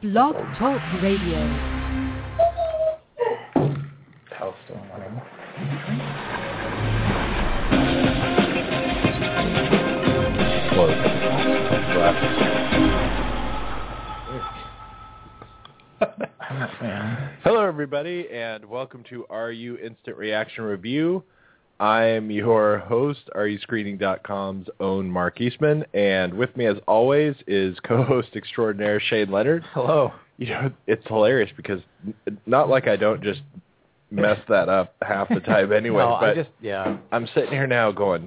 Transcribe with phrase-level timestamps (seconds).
[0.00, 1.40] Blog Talk Radio.
[4.30, 5.20] House still running.
[17.42, 21.24] Hello, everybody, and welcome to RU Instant Reaction Review.
[21.80, 29.00] I'm your host, RUScreening.com's own Mark Eastman, and with me, as always, is co-host extraordinaire
[29.00, 29.64] Shane Leonard.
[29.72, 30.12] Hello.
[30.38, 31.80] You know, it's hilarious because
[32.46, 33.40] not like I don't just
[34.10, 36.96] mess that up half the time anyway, no, but I just yeah.
[37.12, 38.24] I'm sitting here now going,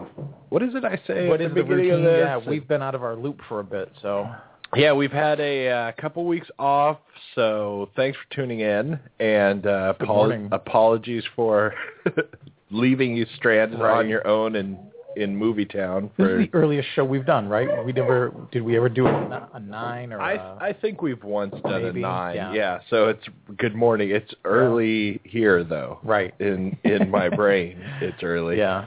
[0.49, 2.19] what is it I say What at is the the beginning of this?
[2.19, 4.29] Yeah, we've been out of our loop for a bit, so
[4.75, 6.99] Yeah, we've had a uh, couple weeks off,
[7.35, 11.73] so thanks for tuning in, and uh, apol- apologies for
[12.71, 13.97] leaving you stranded Right.
[13.97, 14.77] on your own in
[15.17, 16.09] in movie town.
[16.15, 17.67] this For is the earliest show we've done, right?
[17.85, 21.53] We never did we ever do a nine or I a, I think we've once
[21.63, 22.35] done Maybe, a nine.
[22.55, 22.79] yeah.
[22.89, 23.25] so it's
[23.57, 24.09] good morning.
[24.11, 25.99] It's early here though.
[26.03, 26.33] right?
[26.39, 28.57] In in my brain, it's early.
[28.57, 28.85] Yeah,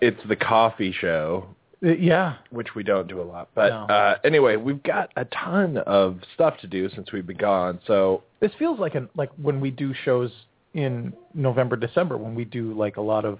[0.00, 1.46] It's the coffee show,
[1.84, 2.34] Uh, yeah.
[2.50, 3.48] which we don't do a lot.
[3.54, 3.94] But No.
[3.94, 7.78] uh, anyway, we've got a ton of stuff to do since we've been gone.
[7.86, 10.32] So This feels like an like when we do shows
[10.74, 13.38] in November, December, when we do like a lot of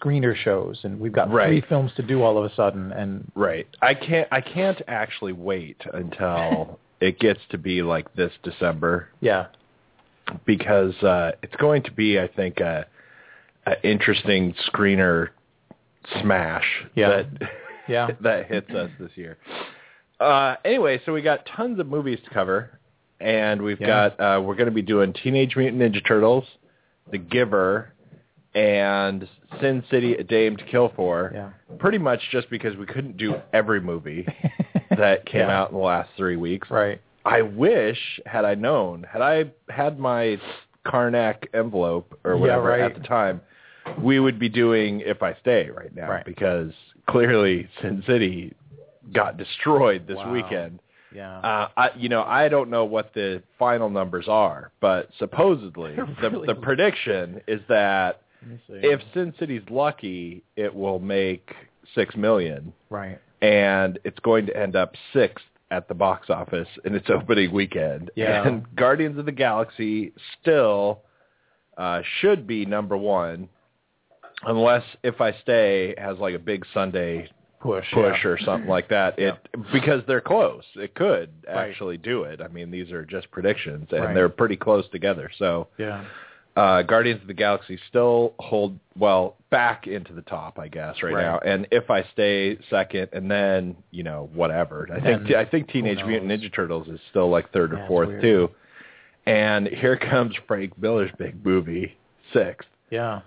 [0.00, 1.48] screener shows, and we've got Right.
[1.48, 3.66] three films to do all of a sudden, and Right.
[3.82, 9.46] I can't I can't actually wait until it gets to be like this December yeah,
[10.46, 12.86] because uh it's going to be I think a,
[13.66, 15.28] a interesting screener
[16.22, 16.64] smash
[16.94, 17.08] Yeah.
[17.08, 17.50] that
[17.88, 18.08] Yeah.
[18.22, 19.36] that hits us this year.
[20.18, 22.78] Uh anyway, so we got tons of movies to cover
[23.20, 24.10] and we've Yeah.
[24.16, 26.44] got uh we're going to be doing Teenage Mutant Ninja Turtles,
[27.10, 27.92] The Giver
[28.54, 29.28] and
[29.60, 31.50] Sin City: A Dame to Kill For yeah.
[31.78, 34.26] pretty much just because we couldn't do every movie
[34.96, 35.58] that came Yeah.
[35.60, 36.70] out in the last three weeks.
[36.70, 37.00] right.
[37.26, 40.38] I wish, had I known, had I had my
[40.86, 42.82] Carnac envelope or whatever right.
[42.82, 43.40] at the time,
[44.02, 46.24] we would be doing If I Stay right now Right.
[46.26, 46.72] because
[47.08, 48.52] clearly Sin City
[49.12, 50.32] got destroyed this Wow.
[50.32, 50.80] weekend.
[51.14, 51.38] Yeah.
[51.38, 56.06] Uh, I, you know, I don't know what the final numbers are, but supposedly They're
[56.30, 58.80] the, the prediction is that Let me see.
[58.88, 61.54] if Sin City's lucky, it will make
[61.94, 63.20] six million, right.
[63.42, 68.10] and it's going to end up sixth at the box office in its opening weekend.
[68.16, 68.46] Yeah.
[68.46, 71.02] And Guardians of the Galaxy still
[71.76, 73.48] uh, should be number one,
[74.44, 77.28] unless If I Stay has like a big Sunday
[77.64, 77.90] Push.
[77.92, 78.30] push yeah.
[78.30, 79.18] or something like that.
[79.18, 79.34] It
[79.72, 80.64] because they're close.
[80.76, 81.70] It could Right.
[81.70, 82.40] actually do it.
[82.42, 84.14] I mean, these are just predictions, and Right.
[84.14, 85.30] they're pretty close together.
[85.38, 86.04] So Yeah.
[86.56, 91.14] uh, Guardians of the Galaxy still hold well back into the top, I guess, right,
[91.14, 91.22] Right.
[91.22, 91.38] now.
[91.38, 95.68] And if I stay second, and then you know whatever, I think Then I think
[95.68, 96.30] Teenage Mutant?
[96.30, 98.20] Ninja Turtles is still like third Yeah, or fourth weird.
[98.22, 98.50] too.
[99.26, 101.96] And here comes Frank Miller's big movie,
[102.34, 102.68] sixth.
[102.90, 103.22] Yeah.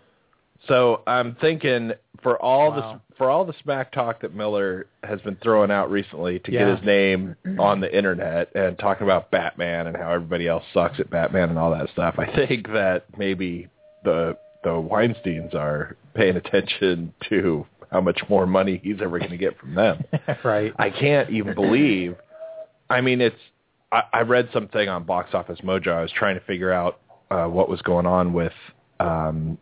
[0.67, 1.91] So I'm thinking
[2.23, 2.99] for all Wow.
[3.09, 6.65] the for all the smack talk that Miller has been throwing out recently to Yeah.
[6.65, 10.99] get his name on the internet and talking about Batman and how everybody else sucks
[10.99, 13.69] at Batman and all that stuff, I think that maybe
[14.03, 19.37] the the Weinsteins are paying attention to how much more money he's ever going to
[19.37, 20.03] get from them.
[20.43, 20.73] right.
[20.77, 22.15] I can't even believe.
[22.89, 23.39] I mean, it's.
[23.91, 25.93] I, I read something on Box Office Mojo.
[25.93, 26.99] I was trying to figure out
[27.31, 28.51] uh, what was going on with.
[28.99, 29.57] Um,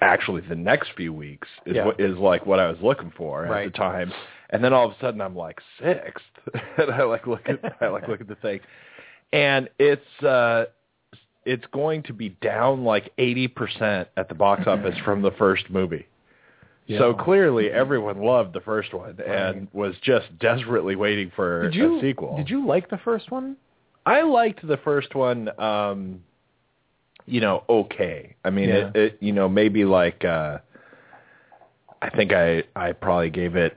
[0.00, 1.86] actually, the next few weeks is Yeah.
[1.86, 4.12] what is like what I was looking for at the time,
[4.50, 6.24] and then all of a sudden I'm like sixth,
[6.78, 8.60] and I like look at I like look at the thing,
[9.32, 10.66] and it's uh,
[11.44, 15.70] it's going to be down like eighty percent at the box office from the first
[15.70, 16.06] movie.
[16.96, 21.98] So clearly, everyone loved the first one and was just desperately waiting for Did you
[21.98, 22.34] a sequel.
[22.38, 23.58] Did you like the first one?
[24.06, 25.50] I liked the first one.
[25.60, 26.22] um
[27.28, 28.34] You know, okay.
[28.44, 29.02] I mean, it, Yeah.
[29.02, 29.18] it.
[29.20, 30.24] You know, maybe like.
[30.24, 30.58] uh
[32.00, 33.76] I think I I probably gave it.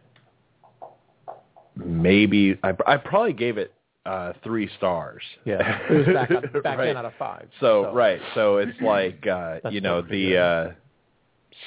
[1.75, 3.73] Maybe I I probably gave it
[4.05, 5.23] uh three stars.
[5.45, 5.79] Yeah.
[5.89, 6.85] It was back on, back Right.
[6.85, 7.47] then out of five.
[7.59, 10.71] So, right, so it's like uh That's you know the uh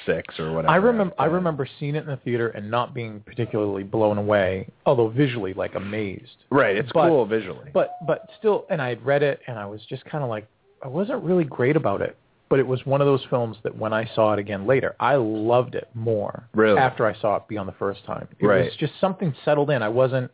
[0.05, 0.71] six or whatever.
[0.73, 4.67] I remember I remember seeing it in the theater and not being particularly blown away,
[4.85, 6.37] although visually like amazed.
[6.49, 7.69] Right, it's but- cool visually.
[7.73, 10.47] But but still, and I had read it, and I was just kind of like,
[10.83, 12.17] I wasn't really great about it.
[12.47, 15.15] But it was one of those films that when I saw it again later, I
[15.15, 16.47] loved it more.
[16.53, 16.77] Really?
[16.77, 18.65] After I saw it beyond the first time, it Right.
[18.65, 19.81] was just something settled in.
[19.81, 20.29] I wasn't.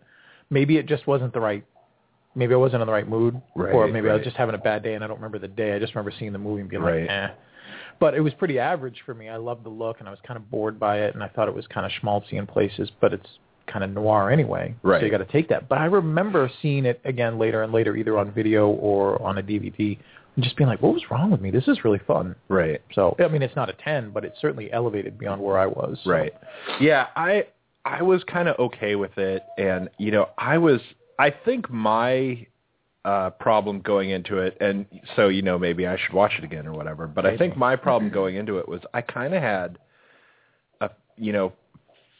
[0.49, 1.63] Maybe it just wasn't the right.
[2.35, 4.57] Maybe I wasn't in the right mood, Right, or maybe I was just having a
[4.57, 5.73] bad day, and I don't remember the day.
[5.73, 7.01] I just remember seeing the movie and being Right.
[7.01, 7.29] like, eh.
[7.99, 9.29] But it was pretty average for me.
[9.29, 11.47] I loved the look, and I was kind of bored by it, and I thought
[11.47, 13.29] it was kind of schmaltzy in places, but it's
[13.67, 14.75] kind of noir anyway.
[14.83, 14.99] Right.
[14.99, 15.69] So you got to take that.
[15.69, 19.43] But I remember seeing it again later and later, either on video or on a
[19.43, 19.97] DVD,
[20.35, 21.51] and just being like, "What was wrong with me?
[21.51, 22.81] This is really fun." right.
[22.93, 25.99] So I mean, it's not a ten, but it's certainly elevated beyond where I was.
[26.03, 26.11] So.
[26.11, 26.33] Right.
[26.79, 27.47] Yeah, I
[27.85, 30.79] I was kind of okay with it, and you know, I was.
[31.19, 32.45] I think my
[33.03, 34.85] uh problem going into it, and
[35.15, 37.07] so you know, maybe I should watch it again or whatever.
[37.07, 39.79] But I think my problem going into it was I kind of had
[40.81, 41.53] a you know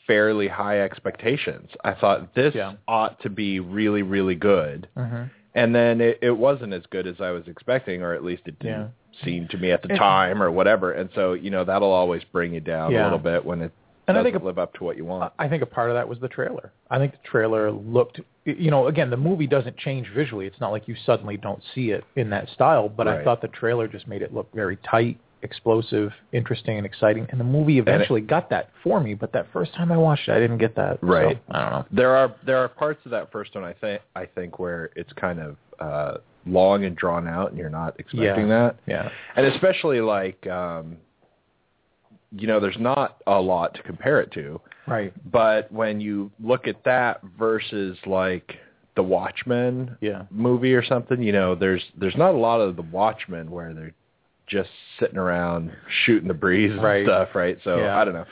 [0.07, 1.69] fairly high expectations.
[1.83, 2.73] I thought this Yeah.
[2.87, 4.87] ought to be really really good.
[4.97, 8.43] hmm And then it, it wasn't as good as I was expecting, or at least
[8.45, 8.91] it didn't
[9.23, 10.91] seem to me at the And- time, or whatever.
[10.93, 13.03] And so, you know, that'll always bring you down Yeah.
[13.03, 13.71] a little bit when it
[14.07, 15.33] And I doesn't think a- live up to what you want.
[15.37, 16.71] I think a part of that was the trailer.
[16.89, 20.47] I think the trailer looked, you know, again, the movie doesn't change visually.
[20.47, 23.47] It's not like you suddenly don't see it in that style, but I thought the
[23.49, 27.25] trailer just made it look very tight, explosive, interesting, and exciting.
[27.29, 30.33] And the movie eventually got that for me, but that first time I watched it,
[30.33, 30.99] I didn't get that.
[31.01, 31.41] So, Right.
[31.51, 31.85] I don't know.
[31.91, 35.11] There are there are parts of that first one I think I think where it's
[35.13, 38.57] kind of uh long and drawn out, and you're not expecting Yeah.
[38.71, 38.75] that.
[38.87, 39.09] Yeah.
[39.35, 40.97] And especially like, um
[42.33, 44.61] you know, there's not a lot to compare it to.
[44.87, 45.13] Right.
[45.31, 48.55] But when you look at that versus like
[48.95, 50.23] the Watchmen Yeah.
[50.31, 53.91] movie or something, you know, there's there's not a lot of the Watchmen where they're
[54.51, 54.69] just
[54.99, 55.71] sitting around
[56.05, 57.05] shooting the breeze and Right.
[57.05, 57.57] stuff, right?
[57.63, 57.97] So Yeah.
[57.99, 58.25] I don't know.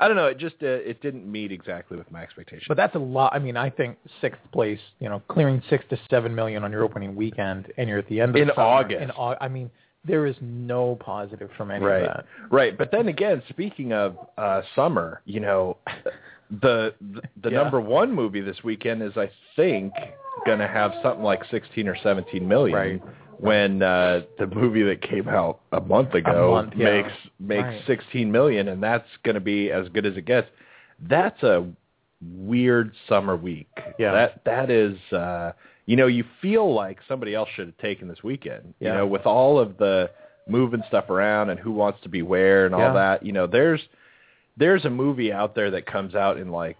[0.00, 0.26] I don't know.
[0.26, 2.64] It just uh, it didn't meet exactly with my expectations.
[2.66, 3.32] But that's a lot.
[3.34, 6.82] I mean, I think sixth place, you know, clearing six to seven million on your
[6.82, 9.02] opening weekend, and you're at the end of In summer, August.
[9.02, 9.70] In Au- I mean,
[10.04, 12.26] there is no positive from any right, of that.
[12.50, 12.76] right.
[12.78, 15.76] But then again, speaking of uh summer, you know,
[16.62, 17.62] the the, the Yeah.
[17.62, 19.92] number one movie this weekend is I think
[20.44, 22.76] going to have something like 16 or 17 million.
[22.76, 23.02] Right.
[23.38, 27.02] When uh the movie that came out a month ago month, yeah.
[27.02, 27.82] makes makes Right.
[27.86, 30.48] 16 million and that's going to be as good as it gets.
[31.08, 31.66] That's a
[32.22, 33.68] weird summer week.
[33.98, 34.12] Yeah.
[34.12, 35.52] That that is uh
[35.84, 38.74] you know, you feel like somebody else should have taken this weekend.
[38.80, 40.10] You know, with all of the
[40.48, 42.92] moving stuff around and who wants to be where and all Yeah.
[42.94, 43.80] that, you know, there's
[44.56, 46.76] there's a movie out there that comes out in like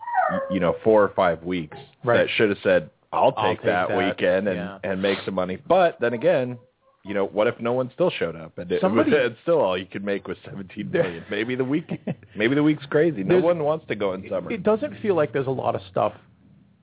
[0.51, 2.17] you know, 4 or 5 weeks Right.
[2.17, 3.99] that should have said I'll take, I'll take that, that.
[3.99, 4.79] weekend and Yeah.
[4.85, 5.59] and make some money.
[5.67, 6.59] But then again,
[7.05, 9.79] you know, what if no one still showed up and it, Somebody- it's still all
[9.79, 11.25] you could make was 17 million?
[11.31, 11.91] maybe the week
[12.37, 13.23] maybe the week's crazy.
[13.23, 14.51] No one wants to go in summer.
[14.53, 16.13] It doesn't feel like there's a lot of stuff,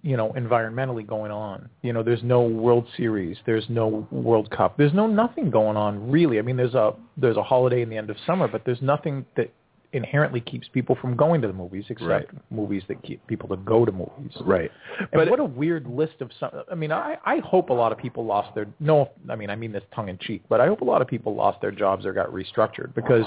[0.02, 1.70] you know, environmentally going on.
[1.82, 6.10] You know, there's no World Series, there's no World Cup, there's no nothing going on
[6.10, 6.40] really.
[6.40, 9.26] I mean, there's a there's a holiday in the end of summer, but there's nothing
[9.36, 9.52] that
[9.94, 12.28] inherently keeps people from going to the movies except Right.
[12.52, 14.36] movies that keep people to go to movies.
[14.42, 14.72] right.
[15.00, 16.50] And But what a weird list of some.
[16.72, 19.10] I mean, I I hope a lot of people lost their no.
[19.30, 21.36] I mean, I mean this tongue in cheek, but I hope a lot of people
[21.36, 23.26] lost their jobs or got restructured because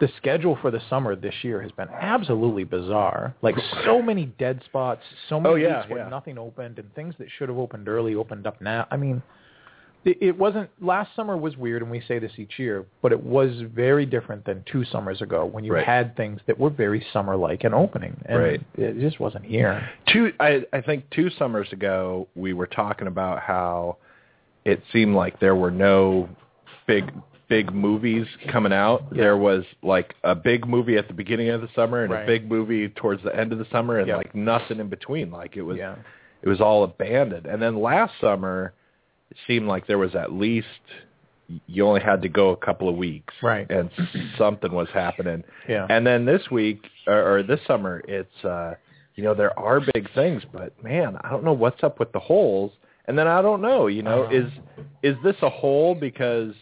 [0.00, 3.34] the schedule for the summer this year has been absolutely bizarre.
[3.42, 3.54] Like
[3.84, 6.08] so many dead spots, so many Oh, yeah, weeks where yeah.
[6.08, 8.86] nothing opened, and things that should have opened early opened up now.
[8.90, 9.22] I mean.
[10.04, 13.52] It wasn't last summer was weird, and we say this each year, but it was
[13.72, 15.84] very different than two summers ago when you Right.
[15.86, 18.60] had things that were very summer-like and opening, and Right.
[18.76, 19.88] it just wasn't here.
[20.06, 23.98] two I, I think two summers ago we were talking about how
[24.64, 26.28] it seemed like there were no
[26.86, 27.12] big
[27.48, 29.04] big movies coming out.
[29.12, 29.22] Yeah.
[29.24, 32.24] There was like a big movie at the beginning of the summer and Right.
[32.24, 34.16] a big movie towards the end of the summer and Yep.
[34.16, 35.30] like nothing in between.
[35.30, 35.94] Like it was Yeah.
[36.42, 37.46] it was all abandoned.
[37.46, 38.72] And then last summer
[39.32, 40.66] it seemed like there was at least
[41.66, 43.68] you only had to go a couple of weeks Right.
[43.70, 43.90] and
[44.38, 45.42] something was happening.
[45.68, 45.86] Yeah.
[45.88, 48.74] And then this week or, or this summer, it's uh,
[49.16, 52.20] you know there are big things, but man, I don't know what's up with the
[52.20, 52.72] holes.
[53.06, 54.36] And then I don't know, you know, Uh-huh.
[54.40, 54.50] is
[55.02, 56.54] is this a hole because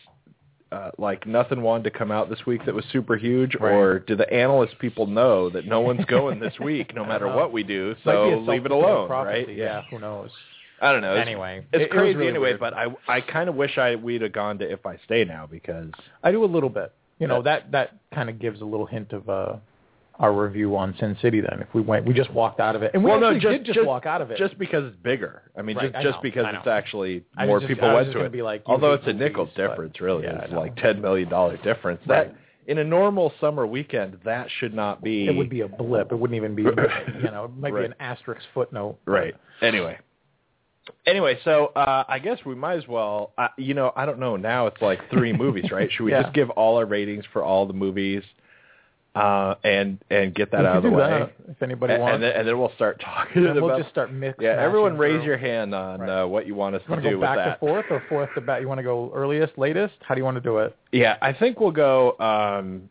[0.72, 3.72] uh, like nothing wanted to come out this week that was super huge, Right.
[3.72, 7.36] or do the analyst people know that no one's going this week, no matter Uh-huh.
[7.36, 7.94] what we do?
[8.04, 9.56] So leave it alone, prophecy, right?
[9.56, 9.82] Yeah.
[9.90, 10.30] who knows?
[10.80, 11.14] I don't know.
[11.14, 12.48] It's, Anyway, it's it- it crazy really anyway.
[12.50, 12.60] weird.
[12.60, 15.46] But I I kind of wish I we'd have gone to If I Stay Now
[15.50, 15.90] because
[16.22, 16.92] I do a little bit.
[17.18, 19.56] You know that that kind of gives a little hint of uh,
[20.18, 21.42] our review on Sin City.
[21.42, 23.56] Then, if we went, we just walked out of it, and we well, no, actually
[23.58, 24.38] just did just, walk out of it.
[24.38, 25.42] just because it's bigger.
[25.54, 28.24] I mean, Right, just I just because it's actually more just- people went just to
[28.24, 28.32] it.
[28.32, 30.24] be like, Although it's a nickel movies, but- difference, really.
[30.24, 32.00] Yeah, it's like ten million dollar difference.
[32.06, 32.28] Right.
[32.28, 35.26] That in a normal summer weekend, that should not be.
[35.26, 36.10] It would be a blip.
[36.12, 36.72] It wouldn't even be, you
[37.30, 37.80] know, it might Right.
[37.80, 38.98] be an asterisk footnote.
[39.06, 39.34] Right.
[39.60, 39.98] Anyway.
[41.06, 43.32] Anyway, so uh, I guess we might as well.
[43.38, 44.36] Uh, you know, I don't know.
[44.36, 45.90] Now it's like three movies, right?
[45.96, 46.22] Should we Yeah.
[46.22, 48.22] just give all our ratings for all the movies,
[49.14, 51.32] uh, and and get that We out of the way?
[51.48, 52.14] if anybody and, wants.
[52.14, 53.62] and, then, and then we'll start talking And about.
[53.62, 54.38] we'll just start mix.
[54.40, 55.24] yeah, everyone raise through.
[55.26, 56.22] your hand on Right.
[56.22, 57.54] uh, what you want us You to to do go with back that.
[57.54, 58.60] to fourth or fourth to back?
[58.60, 59.94] You want to go earliest, latest?
[60.02, 60.76] How do you want to do it?
[60.92, 62.16] Yeah, I think we'll go.
[62.20, 62.88] Um,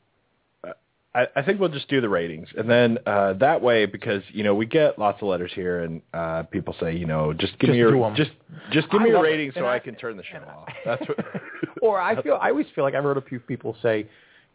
[1.16, 4.44] I, I think we'll just do the ratings, and then uh, that way, because you
[4.44, 7.70] know we get lots of letters here, and uh, people say, you know, just give
[7.70, 8.16] Just me your do 'em.
[8.16, 8.30] just
[8.72, 10.54] just give I me your ratings so I, I- can turn the show and I-
[10.54, 10.68] off.
[10.86, 11.18] That's what.
[11.82, 14.06] Or I feel I always feel like I've heard a few people say,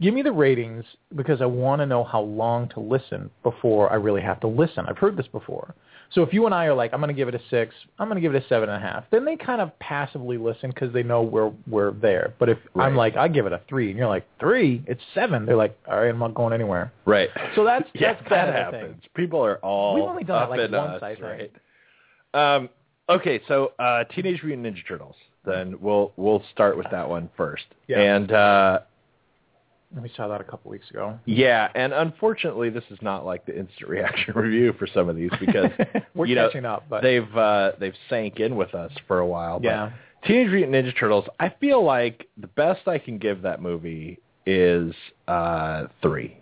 [0.00, 0.84] "Give me the ratings
[1.16, 4.84] because I want to know how long to listen before I really have to listen."
[4.86, 5.74] I've heard this before.
[6.14, 8.08] So if you and I are like, "I'm going to give it a six, I'm
[8.08, 10.70] going to give it a seven and a half," then they kind of passively listen
[10.70, 12.34] because they know we're we're there.
[12.38, 12.86] But if Right.
[12.86, 15.76] I'm like, "I give it a three, and you're like, three, it's seven, they're like,
[15.88, 17.28] "All right, I'm not going anywhere." right.
[17.56, 19.02] So that's yeah, that's that kind of the happens.
[19.14, 21.50] People are all We've only done it like once, us, I think.
[22.34, 22.56] right?
[22.56, 22.68] Um,
[23.08, 25.16] okay, so uh, Teenage Mutant Ninja Turtles.
[25.44, 27.64] Then we'll we'll start with that one first.
[27.86, 27.98] Yeah.
[28.00, 28.80] And uh,
[30.02, 31.18] We saw that a couple weeks ago.
[31.24, 35.30] Yeah, and unfortunately, this is not like the instant reaction review for some of these
[35.40, 35.70] because
[36.14, 39.26] We're you know, catching up, but they've uh, they've sank in with us for a
[39.26, 39.58] while.
[39.60, 39.90] But Yeah.
[40.26, 41.26] Teenage Mutant Ninja Turtles.
[41.38, 44.94] I feel like the best I can give that movie is
[45.28, 46.38] uh, three.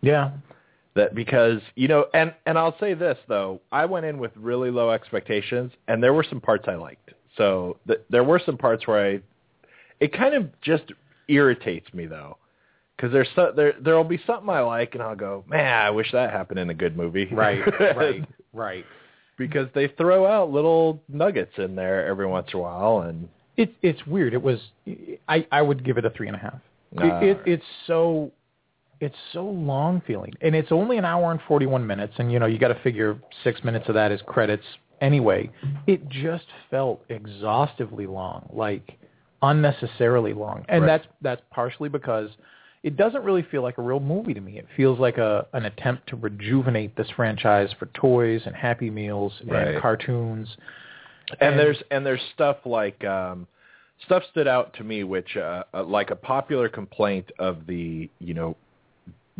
[0.00, 0.32] yeah,
[0.94, 4.70] That because you know, and and I'll say this though, I went in with really
[4.70, 7.10] low expectations, and there were some parts I liked.
[7.36, 9.20] So th- there were some parts where I,
[10.00, 10.84] it kind of just
[11.28, 12.36] irritates me though,
[13.02, 16.12] because there's so, there there'll be something I like, and I'll go, man, I wish
[16.12, 17.28] that happened in a good movie.
[17.32, 17.60] right,
[17.96, 18.84] right, right.
[19.36, 23.72] because they throw out little nuggets in there every once in a while, and It's
[23.82, 24.34] it's weird.
[24.34, 24.60] It was
[25.28, 26.60] I I would give it a three and a half.
[26.98, 28.30] Ah, it, it it's so
[29.00, 32.38] it's so long feeling, and it's only an hour and forty one minutes, and you
[32.38, 34.64] know you got to figure six minutes of that is credits
[35.00, 35.50] anyway.
[35.88, 38.96] It just felt exhaustively long, like
[39.42, 40.86] unnecessarily long, and Right.
[41.02, 42.30] that's that's partially because.
[42.82, 44.58] It doesn't really feel like a real movie to me.
[44.58, 49.32] It feels like a an attempt to rejuvenate this franchise for toys and Happy Meals
[49.46, 49.68] Right.
[49.68, 50.48] and cartoons.
[51.40, 53.46] and there's and there's stuff like um
[54.04, 58.34] stuff stood out to me which uh, uh like a popular complaint of the you
[58.34, 58.56] know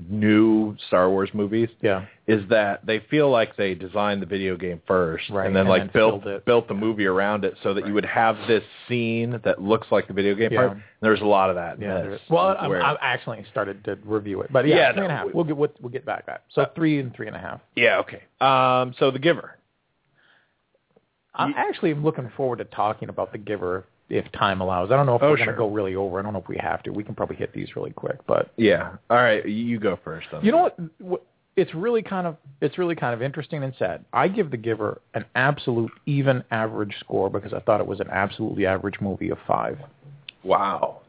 [0.08, 2.06] new Star Wars movies yeah.
[2.26, 5.68] is that they feel like they designed the video game first Right, and then and
[5.68, 6.44] like then built it.
[6.46, 10.08] built the movie around it so that you would have this scene that looks like
[10.08, 10.58] the video game Yeah.
[10.61, 10.72] part.
[10.72, 11.78] And there's a lot of that.
[11.80, 12.02] Yeah.
[12.02, 12.20] this.
[12.30, 15.26] Well, I'm, I actually started to review it, but yeah, Yeah, three and a half.
[15.26, 16.44] we- We'll get we'll, we'll get back to that.
[16.54, 17.61] So Uh, three and three and a half.
[17.76, 18.22] yeah, okay.
[18.40, 19.58] Um so The Giver.
[21.34, 24.90] I'm Ye- actually looking forward to talking about the Giver if time allows.
[24.92, 25.47] I don't know if Oh, we're sure.
[25.47, 26.21] going to go really over.
[26.21, 26.90] I don't know if we have to.
[26.92, 28.90] We can probably hit these really quick, but Yeah.
[29.11, 30.26] All right, you go first.
[30.33, 30.78] on you know what?
[31.00, 31.23] what?
[31.57, 34.04] It's really kind of it's really kind of interesting and sad.
[34.12, 38.09] I give the Giver an absolute even average score because I thought it was an
[38.11, 39.78] absolutely average movie of five.
[40.45, 41.00] Wow.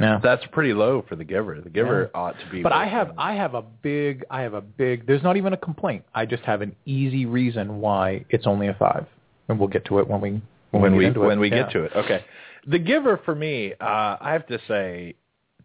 [0.00, 0.18] Yeah.
[0.22, 1.60] That's pretty low for The Giver.
[1.60, 4.54] The Giver ought to be But I have than- I have a big I have
[4.54, 6.04] a big there's not even a complaint.
[6.14, 9.06] I just have an easy reason why it's only a five.
[9.48, 10.40] And we'll get to it when we
[10.74, 11.26] when, when we we get it.
[11.26, 11.62] when we Yeah.
[11.62, 11.92] get to it.
[11.96, 12.24] Okay,
[12.66, 15.14] The Giver for me, uh, I have to say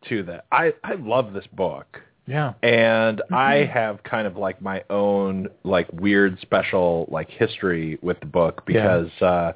[0.07, 2.53] too that I I love this book, Yeah.
[2.63, 8.25] and I have kind of like my own like weird special like history with the
[8.25, 9.53] book because uh,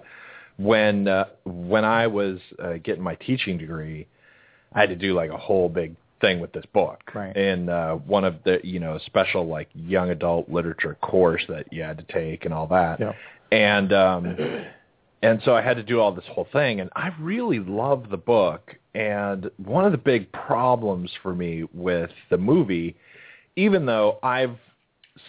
[0.58, 4.08] when uh, when I was uh, getting my teaching degree,
[4.74, 7.36] I had to do like a whole big thing with this book Right.
[7.36, 11.84] in uh, one of the you know special like young adult literature course that you
[11.84, 13.12] had to take and all that Yeah.
[13.52, 14.38] and um
[15.24, 18.18] and so I had to do all this whole thing and I really love the
[18.18, 22.96] book and one of the big problems for me with the movie
[23.56, 24.58] even though I've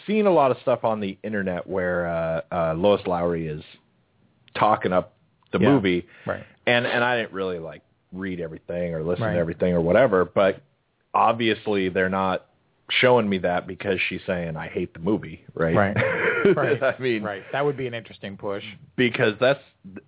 [0.07, 3.63] seen a lot of stuff on the internet where uh, uh Lois Lowry is
[4.59, 5.15] talking up
[5.53, 5.71] the Yeah.
[5.71, 6.45] movie Right.
[6.67, 7.83] and and I didn't really like
[8.13, 9.35] read everything or listen Right.
[9.35, 10.61] to everything or whatever but
[11.15, 12.47] obviously they're not
[12.91, 15.97] showing me that because she's saying I hate the movie right Right.
[16.57, 16.83] Right.
[16.83, 17.43] I mean right.
[17.53, 18.65] That would be an interesting push.
[18.97, 19.61] because that's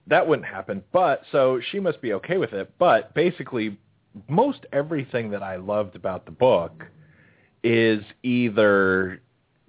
[0.06, 0.82] that wouldn't happen.
[0.92, 2.70] But so she must be okay with it.
[2.78, 3.78] But basically,
[4.28, 6.84] most everything that I loved about the book
[7.64, 9.20] is either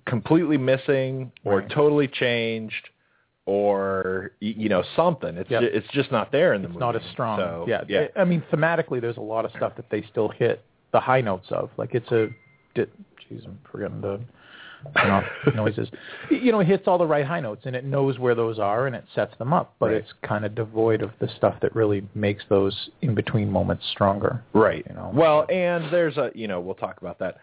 [0.06, 1.70] completely missing or Right.
[1.70, 2.90] totally changed
[3.46, 5.38] or you know something.
[5.38, 5.62] It's Yep.
[5.62, 6.86] ju- it's just not there in the It's movie.
[6.86, 7.40] not as strong.
[7.40, 7.84] So, yeah.
[7.88, 8.08] yeah.
[8.18, 11.48] I mean, thematically, there's a lot of stuff that they still hit the high notes
[11.52, 11.70] of.
[11.78, 12.30] Like it's a,
[12.86, 14.20] di- jeez, I'm forgetting the
[15.56, 15.90] noises.
[16.30, 18.88] You know, it hits all the right high notes and it knows where those are
[18.88, 19.96] and it sets them up, but Right.
[19.98, 24.44] it's kind of devoid of the stuff that really makes those in between moments stronger.
[24.54, 24.86] Right.
[24.90, 25.12] You know.
[25.14, 27.38] Well, and there's a you know we'll talk about that.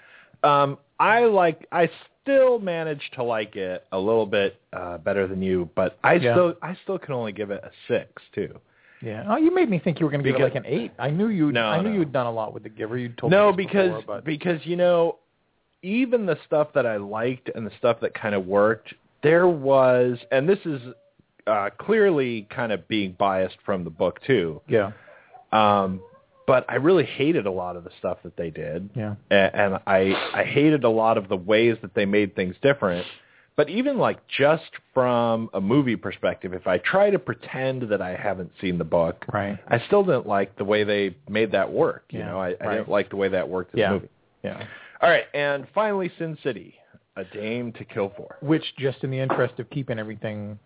[0.48, 1.90] Um, I like I
[2.22, 6.34] still manage to like it a little bit uh, better than you, but I Yeah.
[6.34, 8.58] still I still can only give it a six too.
[9.02, 9.24] Yeah.
[9.28, 10.92] Oh, you made me think you were going to give it like an eight.
[10.98, 11.52] I knew you.
[11.52, 11.98] No, I knew no.
[11.98, 12.96] you'd done a lot with the Giver.
[12.96, 15.16] You told no, me this because before, but because you know
[15.84, 20.18] even the stuff that I liked and the stuff that kind of worked, there was,
[20.32, 20.80] and this is
[21.46, 24.60] uh, clearly kind of being biased from the book too.
[24.68, 24.92] yeah,
[25.52, 26.00] Um,
[26.46, 28.90] but I really hated a lot of the stuff that they did.
[28.94, 32.54] yeah, A- and I I hated a lot of the ways that they made things
[32.62, 33.06] different.
[33.56, 38.16] But even like just from a movie perspective, if I try to pretend that I
[38.16, 39.58] haven't seen the book, right.
[39.68, 42.04] I still didn't like the way they made that work.
[42.10, 42.76] You Yeah, know, I, I right.
[42.78, 43.88] didn't like the way that worked in Yeah.
[43.90, 44.08] the movie.
[44.42, 44.66] Yeah.
[45.00, 46.74] All right, and finally, Sin City,
[47.16, 48.36] A Dame to Kill For.
[48.40, 50.58] Which, just in the interest of keeping everything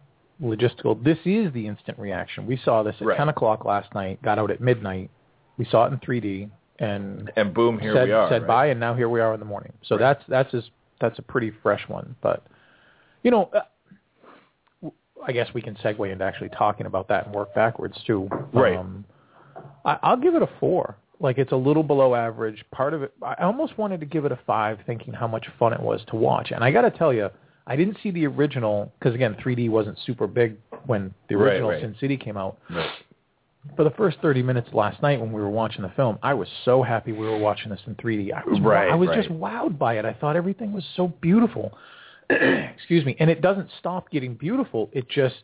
[0.43, 2.47] logistical, this is the instant reaction.
[2.47, 3.17] We saw this at Right.
[3.19, 5.11] 10 o'clock last night, got out at midnight.
[5.57, 8.29] We saw it in 3D and And boom, here said, we are.
[8.29, 8.49] said right?
[8.49, 9.73] bye, and now here we are in the morning.
[9.83, 10.01] So Right.
[10.01, 10.71] that's that's as
[11.01, 12.15] that's a pretty fresh one.
[12.23, 12.45] But
[13.25, 14.89] you know, uh,
[15.27, 18.29] I guess we can segue into actually talking about that and work backwards too.
[18.53, 18.77] Right.
[18.77, 19.05] Um,
[19.85, 20.97] I, I'll give it a four.
[21.21, 22.65] Like it's a little below average.
[22.73, 25.73] Part of it, I almost wanted to give it a five, thinking how much fun
[25.73, 26.51] it was to watch.
[26.53, 27.29] And I got to tell you,
[27.67, 30.57] I didn't see the original because again, 3D wasn't super big
[30.87, 31.81] when the original right.
[31.83, 32.89] Sin City came out Right.
[33.77, 36.49] for the first 30 minutes last night when we were watching the film, I was
[36.65, 38.33] so happy we were watching this in 3D.
[38.33, 39.19] I was, Right, I was right.
[39.19, 40.05] just wowed by it.
[40.05, 41.77] I thought everything was so beautiful.
[42.31, 43.17] Excuse me.
[43.21, 44.89] And it doesn't stop getting beautiful.
[44.93, 45.43] It just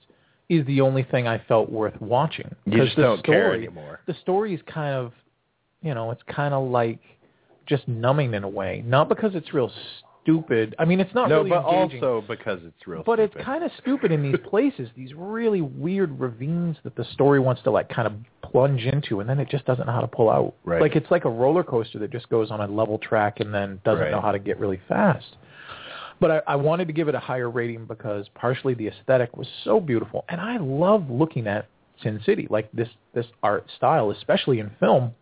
[0.49, 2.55] is the only thing I felt worth watching.
[2.67, 4.01] You just the don't care anymore.
[4.07, 5.13] The story is kind of,
[5.85, 6.99] you know, it's kind of like
[7.67, 8.83] just numbing in a way.
[8.87, 9.71] Not because it's real
[10.23, 10.75] stupid.
[10.79, 12.03] I mean, it's not No, really but engaging.
[12.03, 13.37] also because it's real But stupid.
[13.37, 17.63] it's kind of stupid in these places, these really weird ravines that the story wants
[17.63, 18.15] to like kind of
[18.51, 20.55] plunge into, and then it just doesn't know how to pull out.
[20.65, 20.81] Right.
[20.81, 23.81] Like it's like a roller coaster that just goes on a level track and then
[23.85, 24.11] doesn't Right.
[24.11, 25.37] know how to get really fast.
[26.21, 29.49] But I, I wanted to give it a higher rating because partially the aesthetic was
[29.65, 31.67] so beautiful, and I love looking at
[32.03, 35.13] Sin City, like this this art style, especially in film.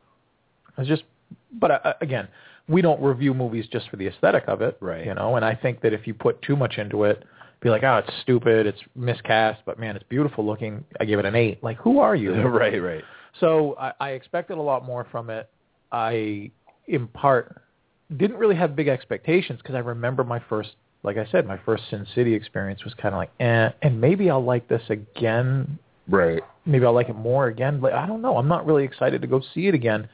[0.78, 1.04] It's just,
[1.52, 2.28] but uh, again,
[2.68, 5.04] we don't review movies just for the aesthetic of it, Right.
[5.06, 7.24] You know, and I think that if you put too much into it,
[7.60, 10.84] be like, oh, it's stupid, it's miscast, but man, it's beautiful looking.
[11.00, 11.62] I give it an eight.
[11.62, 12.34] Like, who are you?
[12.42, 13.04] right, right.
[13.40, 15.48] So I, I expected a lot more from it.
[15.92, 16.50] I,
[16.86, 17.62] in part,
[18.16, 20.70] didn't really have big expectations because I remember my first,
[21.02, 24.28] like I said, my first Sin City experience was kind of like, eh, and maybe
[24.28, 25.78] I'll like this again.
[26.08, 26.42] Right.
[26.66, 27.80] Maybe I'll like it more again.
[27.80, 28.36] But I don't know.
[28.36, 30.08] I'm not really excited to go see it again,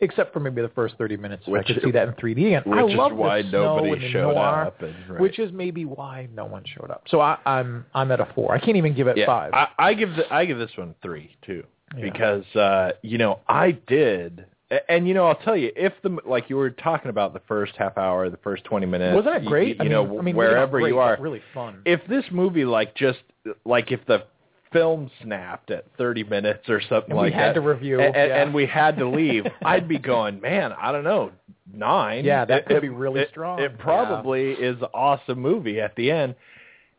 [0.00, 1.46] except for maybe the first 30 minutes.
[1.46, 2.62] Which- I could see that in 3D again.
[2.66, 4.82] Which I is love why the snow nobody and the showed noir, up.
[4.82, 5.20] And, right.
[5.20, 7.04] Which is maybe why no one showed up.
[7.08, 8.54] So I, I'm I'm at a four.
[8.54, 9.52] I can't even give it yeah, five.
[9.52, 11.64] I, I give the, I give this one three too,
[11.96, 12.02] Yeah.
[12.10, 14.46] because uh, you know I did,
[14.88, 17.72] and you know I'll tell you if the like you were talking about the first
[17.76, 19.76] half hour, the first twenty minutes, Wasn't it great?
[19.76, 21.82] You, I mean, know I mean, maybe not wherever great, you are, really fun.
[21.84, 23.18] if this movie like just
[23.64, 24.24] like if the
[24.72, 27.36] film snapped at 30 minutes or something And like that.
[27.38, 28.42] we had that to review, and, and- yeah.
[28.42, 31.32] and we had to leave i'd be going man i don't know
[31.72, 33.60] nine Yeah, that It- could it- be really it- strong.
[33.60, 36.34] it probably is an awesome movie at the end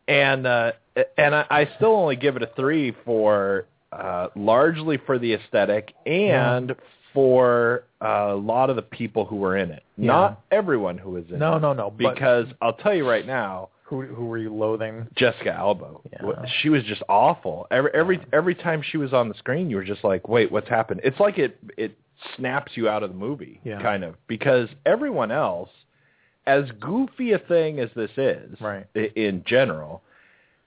[0.07, 0.71] and uh
[1.17, 5.93] and I, I still only give it a three for uh largely for the aesthetic
[6.05, 6.75] and
[7.13, 10.07] for uh, a lot of the people who were in it Yeah.
[10.07, 13.25] not everyone who was in No, it no, no, but- because i'll tell you right
[13.27, 15.05] now who who were you loathing?
[15.15, 15.91] Jessica Alba.
[16.11, 16.45] Yeah.
[16.61, 17.67] She was just awful.
[17.69, 20.69] Every every every time she was on the screen, you were just like, "Wait, what's
[20.69, 21.91] happened?" It's like it it
[22.37, 23.81] snaps you out of the movie, Yeah.
[23.81, 25.69] kind of, because everyone else,
[26.47, 28.85] as goofy a thing as this is, Right.
[28.95, 30.03] in general,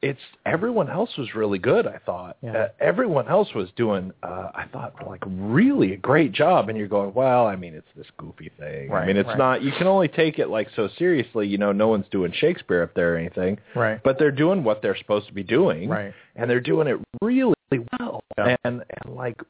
[0.05, 1.87] it's everyone else was really good.
[1.87, 2.53] I thought Yeah.
[2.53, 6.69] uh, everyone else was doing, uh, I thought, like really a great job.
[6.69, 8.93] And you're going, well, I mean, it's this goofy thing.
[8.93, 9.39] I mean, it's right.
[9.39, 9.63] not.
[9.63, 11.47] You can only take it like so seriously.
[11.49, 13.99] You know, no one's doing Shakespeare up there or anything Right.
[14.05, 16.13] but they're doing what they're supposed to be doing, Right.
[16.37, 17.55] and they're doing it really
[17.99, 18.57] well, Yeah.
[18.65, 19.41] and and like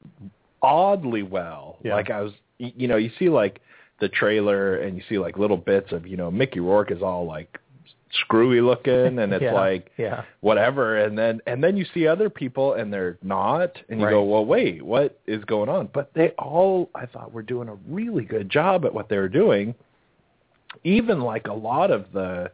[0.62, 1.78] oddly well.
[1.82, 1.94] Yeah.
[1.94, 3.60] Like I was, you know, you see like
[4.00, 7.26] the trailer, and you see like little bits of, you know, Mickey Rourke is all
[7.26, 7.58] like
[8.20, 10.24] screwy looking, and it's Yeah, like yeah.
[10.40, 14.12] whatever, and then and then you see other people, and they're not, and you Right.
[14.12, 15.88] go, well, wait, what is going on?
[15.92, 19.28] But they all, I thought, were doing a really good job at what they were
[19.28, 19.74] doing.
[20.82, 22.50] Even like a lot of the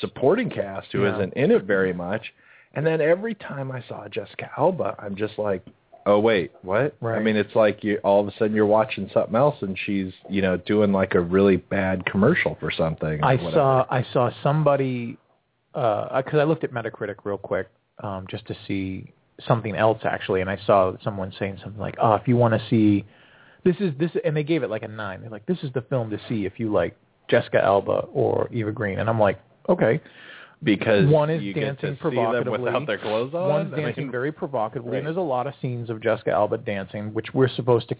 [0.00, 1.12] supporting cast who Yeah.
[1.12, 2.32] not in it very much.
[2.74, 5.64] And then every time I saw Jessica Alba, I'm just like,
[6.06, 6.96] oh wait, what?
[7.00, 7.18] Right.
[7.18, 10.12] I mean, it's like you all of a sudden you're watching something else, and she's
[10.28, 13.22] you know doing like a really bad commercial for something.
[13.22, 13.52] I whatever.
[13.52, 15.18] saw I saw somebody
[15.72, 17.68] because I looked at Metacritic real quick
[18.02, 19.12] um, just to see
[19.46, 22.68] something else actually, and I saw someone saying something like, "Oh, if you want to
[22.68, 23.04] see
[23.64, 25.20] this is this," and they gave it like a nine.
[25.22, 26.96] They're like, "This is the film to see if you like
[27.28, 30.00] Jessica Alba or Eva Green," and I'm like, "Okay."
[30.64, 32.58] Because one is you get to dancing provocatively.
[32.58, 33.48] without their clothes on.
[33.48, 34.98] One's I dancing mean, very provocatively, Right.
[34.98, 37.96] and there's a lot of scenes of Jessica Alba dancing, which we're supposed to,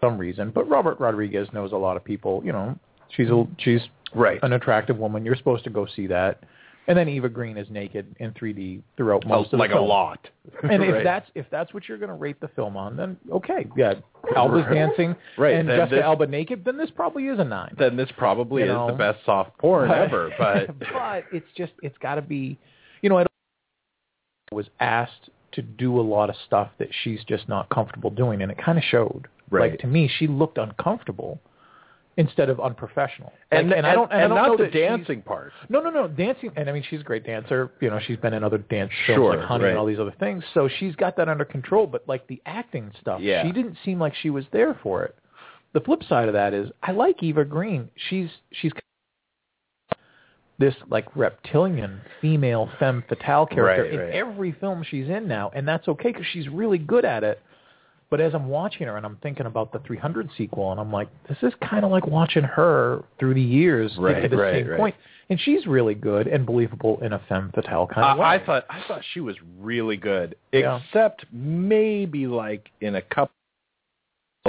[0.00, 0.50] some reason.
[0.50, 2.42] But Robert Rodriguez knows a lot of people.
[2.44, 2.78] You know,
[3.16, 3.80] she's a she's
[4.14, 4.38] right.
[4.42, 5.24] an attractive woman.
[5.24, 6.42] You're supposed to go see that.
[6.88, 9.84] And then Eva Green is naked in 3D throughout oh, most of like the film.
[9.84, 10.18] a lot.
[10.62, 13.66] And if that's if that's what you're going to rate the film on, then okay,
[13.76, 13.94] yeah,
[14.34, 17.74] Alba's dancing Right, and then Jessica this- Alba naked, then this probably is a nine.
[17.78, 18.86] then this probably You is know.
[18.86, 20.30] the best soft porn ever.
[20.38, 22.58] But but it's just it's got to be,
[23.02, 23.28] you know, I don't-
[24.50, 28.50] was asked to do a lot of stuff that she's just not comfortable doing, and
[28.50, 29.28] it kind of showed.
[29.50, 29.72] Right.
[29.72, 31.38] Like to me, she looked uncomfortable
[32.18, 33.32] instead of unprofessional.
[33.52, 35.52] and like, and, I don't and, I don't not the dancing part.
[35.70, 36.08] No, no, no.
[36.08, 37.70] Dancing, and I mean, she's a great dancer.
[37.80, 39.70] You know, she's been in other dance films Sure, like Honey right.
[39.70, 40.42] and all these other things.
[40.52, 41.86] So she's got that under control.
[41.86, 43.46] But like the acting stuff, Yeah.
[43.46, 45.14] she didn't seem like she was there for it.
[45.74, 47.88] The flip side of that is, I like Eva Green.
[48.10, 48.72] She's she's
[50.58, 54.10] this like reptilian female femme fatale character Right, in right.
[54.12, 57.40] every film she's in now, and that's okay because she's really good at it.
[58.10, 61.08] But as I'm watching her and I'm thinking about the 300 sequel, and I'm like,
[61.28, 64.54] this is kind of like watching her through the years get Right, to the right,
[64.54, 64.78] same right.
[64.78, 64.94] point.
[65.28, 68.24] And she's really good and believable in a femme fatale kind of way.
[68.24, 70.80] I, thought I thought she was really good, Yeah.
[70.86, 73.30] except maybe like in a couple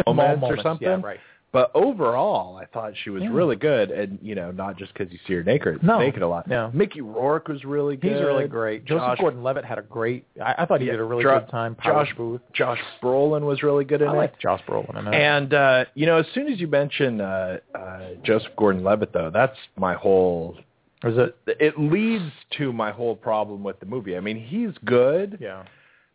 [0.07, 0.87] moments, moments, or something.
[0.87, 1.19] Yeah, right.
[1.51, 3.29] But overall, I thought she was Yeah.
[3.31, 6.27] really good, and you know, not just because you see her naked, No, naked a
[6.27, 6.47] lot.
[6.47, 6.69] no.
[6.75, 8.11] Mickey Rourke was really good.
[8.11, 8.85] He's really great.
[8.85, 10.25] Joseph Josh, Gordon-Levitt had a great.
[10.39, 11.73] I, I thought he Yeah, did a really good time.
[11.73, 12.41] Powers Josh Boothe.
[12.53, 14.17] Josh Brolin was really good in I it.
[14.17, 15.15] like Josh Brolin in it.
[15.15, 19.57] And uh, you know, as soon as you mention uh, uh, Joseph Gordon-Levitt, though, that's
[19.75, 20.55] my whole.
[21.03, 21.35] was it?
[21.59, 24.15] It leads to my whole problem with the movie.
[24.15, 25.63] I mean, he's good, Yeah.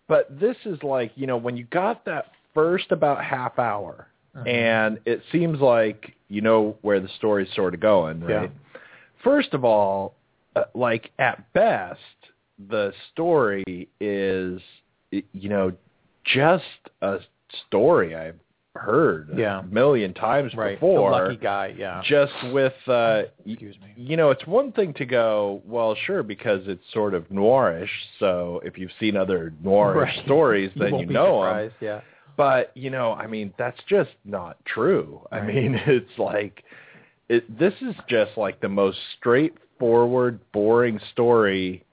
[0.06, 4.46] but this is like you know when you got that first about half hour, Mhm.
[4.48, 8.50] and it seems like you know where the story's sort of going, right?
[8.50, 8.80] Yeah.
[9.22, 10.14] First of all,
[10.56, 12.00] uh, like at best,
[12.68, 14.60] the story is
[15.10, 15.72] you know
[16.24, 16.64] just
[17.02, 17.18] a
[17.66, 18.38] story I've
[18.76, 19.60] heard Yeah.
[19.60, 20.74] a million times Right.
[20.74, 21.10] before.
[21.10, 21.74] The lucky guy.
[21.78, 22.02] Yeah.
[22.04, 23.92] Just with uh, Excuse me.
[23.96, 27.88] you know, it's one thing to go, well, sure, because it's sort of noirish.
[28.18, 30.22] So if you've seen other noirish Right.
[30.24, 31.70] stories, then you be know them.
[31.80, 32.00] Yeah.
[32.36, 35.26] But you know, I mean, that's just not true.
[35.30, 36.64] I mean, it's like
[37.28, 41.84] it, this is just like the most straightforward, boring story.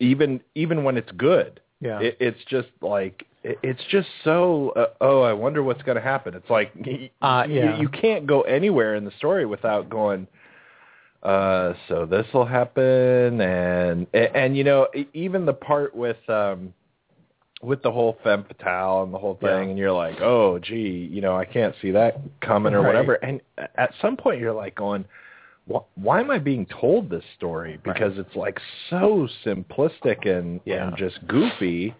[0.00, 2.00] Even even when it's good, Yeah.
[2.00, 4.70] it, it's just like it, it's just so.
[4.70, 6.34] Uh, oh, I wonder what's going to happen.
[6.34, 6.72] It's like
[7.20, 7.76] Uh, yeah.
[7.76, 10.28] you, you can't go anywhere in the story without going.
[11.22, 16.16] Uh, so this will happen, and, and and you know e- even the part with
[16.28, 16.72] um
[17.62, 19.68] with the whole femme fatale and the whole thing, Yeah.
[19.70, 22.86] and you're like, oh, gee, you know, I can't see that coming or Right.
[22.88, 23.14] whatever.
[23.14, 23.40] And
[23.76, 25.04] at some point, you're like going,
[25.96, 27.78] why, am I being told this story?
[27.82, 30.86] Because it's like so simplistic and, Yeah.
[30.88, 31.94] and just goofy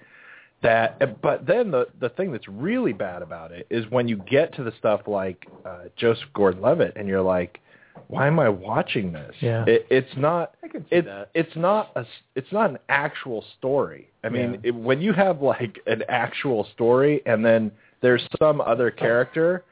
[0.62, 1.20] that.
[1.20, 4.62] But then the the thing that's really bad about it is when you get to
[4.62, 7.60] the stuff like uh, Joseph Gordon-Levitt, and you're like,
[8.06, 9.34] why am I watching this?
[9.40, 9.64] Yeah.
[9.66, 11.30] It, it's not I see it, that.
[11.34, 12.04] it's not a
[12.34, 14.08] it's not an actual story.
[14.24, 14.68] I mean, Yeah.
[14.70, 19.00] it, when you have like an actual story and then there's some other oh.
[19.00, 19.64] character,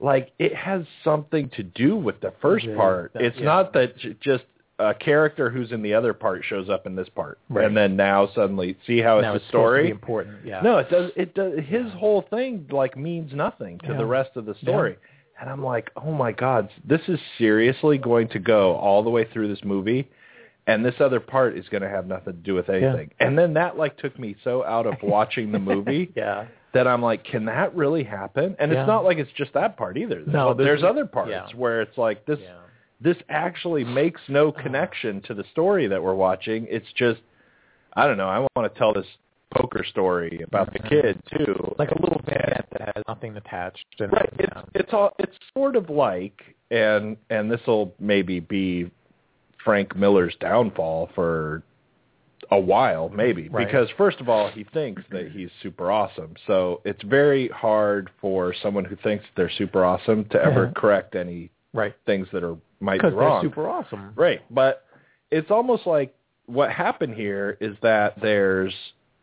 [0.00, 3.12] like it has something to do with the first Yeah, part.
[3.14, 3.44] that- it's yeah.
[3.44, 4.44] not that just
[4.80, 7.64] a character who's in the other part shows up in this part, Right.
[7.64, 9.88] and then now suddenly see how now it's it's a story.
[9.90, 10.38] important.
[10.44, 10.62] Yeah.
[10.62, 11.12] No, it does.
[11.14, 11.60] It does.
[11.64, 13.96] His whole thing like means nothing to Yeah.
[13.98, 14.96] the rest of the story.
[15.40, 19.24] And I'm like, oh my god, this is seriously going to go all the way
[19.32, 20.08] through this movie,
[20.66, 23.10] and this other part is going to have nothing to do with anything.
[23.20, 26.46] And then that like took me so out of watching the movie Yeah.
[26.72, 28.56] that I'm like, can that really happen?
[28.58, 28.80] And Yeah.
[28.82, 30.16] it's not like it's just that part either.
[30.22, 31.46] There's, No, there's, there's- other parts yeah.
[31.56, 32.56] where it's like this Yeah.
[33.00, 36.66] this actually makes no connection to the story that we're watching.
[36.70, 37.20] It's just
[37.96, 39.06] I don't know, I want to tell this
[39.54, 41.74] poker story about the kid too.
[41.78, 43.84] Like a little vignette that has nothing attached.
[44.00, 44.30] And, Right.
[44.38, 48.90] It's it's all it's sort of like and and this will maybe be
[49.64, 51.62] Frank Miller's downfall for
[52.50, 53.66] a while maybe Right.
[53.66, 56.34] because first of all he thinks that he's super awesome.
[56.46, 61.50] So it's very hard for someone who thinks they're super awesome to ever correct any
[61.72, 61.94] right.
[62.04, 63.42] things that are might be Because they're wrong.
[63.42, 64.12] super awesome.
[64.14, 64.42] Right.
[64.50, 64.84] But
[65.30, 66.14] it's almost like
[66.46, 68.74] what happened here is that there's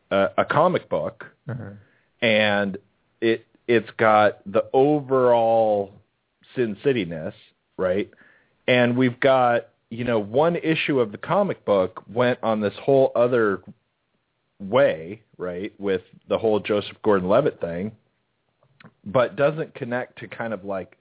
[0.10, 1.78] a, a comic book, Mhm.
[2.24, 2.78] and
[3.22, 5.94] it it's got the overall
[6.56, 7.34] Sin City ness,
[7.78, 8.10] right?
[8.68, 13.12] And we've got you know one issue of the comic book went on this whole
[13.16, 13.62] other
[14.60, 17.92] way, right, with the whole Joseph Gordon-Levitt thing,
[19.06, 20.98] but doesn't connect to kind of like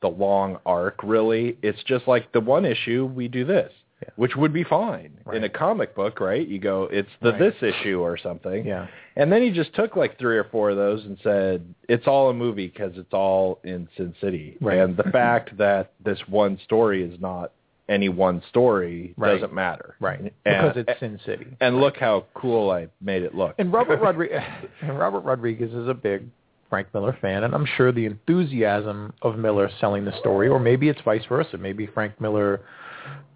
[0.00, 1.58] the long arc really.
[1.62, 3.72] It's just like the one issue we do this,
[4.02, 4.10] Yeah.
[4.16, 6.46] which would be fine in a comic book, right?
[6.46, 7.38] You go, it's the Right.
[7.38, 8.66] this issue or something.
[8.66, 8.86] Yeah.
[9.16, 12.28] And then he just took like three or four of those and said, it's all
[12.28, 14.58] a movie because it's all in Sin City.
[14.60, 14.78] Right.
[14.78, 17.52] And the fact that this one story is not
[17.88, 19.34] any one story Right.
[19.34, 19.94] doesn't matter.
[20.00, 20.20] Right.
[20.20, 21.46] And, Because it's Sin City.
[21.60, 23.54] and look how cool I made it look.
[23.58, 24.40] And Robert Rodriguez
[24.80, 26.24] and Robert Rodriguez is a big
[26.70, 30.88] Frank Miller fan, and I'm sure the enthusiasm of Miller selling the story, or maybe
[30.88, 31.58] it's vice versa.
[31.58, 32.62] Maybe Frank Miller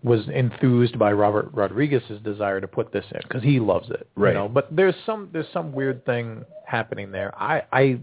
[0.02, 4.08] was enthused by Robert Rodriguez's desire to put this in because he loves it.
[4.16, 4.30] Right.
[4.30, 4.48] You know?
[4.48, 7.32] But there's some there's some weird thing happening there.
[7.37, 8.00] I I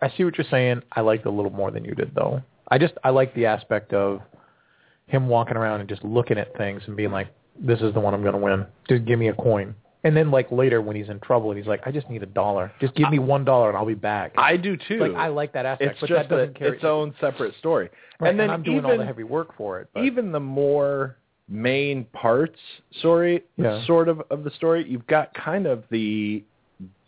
[0.00, 0.82] I see what you're saying.
[0.92, 2.42] I liked it a little more than you did, though.
[2.68, 4.20] I just I like the aspect of
[5.08, 8.14] him walking around and just looking at things and being like, "This is the one
[8.14, 8.66] I'm going to win.
[8.88, 11.66] Just give me a coin." And then like later when he's in trouble and he's
[11.66, 12.72] like, "I just need a dollar.
[12.80, 14.98] Just give me one dollar and I'll be back." I do too.
[14.98, 17.54] like I like that aspect, it's but just that doesn't a, carry its own separate
[17.58, 17.90] story.
[18.20, 19.88] Right, and then I'm doing even, all the heavy work for it.
[19.92, 21.16] But, even the more
[21.48, 22.58] main parts,
[22.98, 23.84] story Yeah.
[23.86, 26.44] sort of of the story, you've got kind of the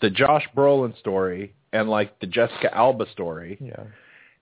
[0.00, 3.84] the Josh Brolin story and like the Jessica Alba story, yeah,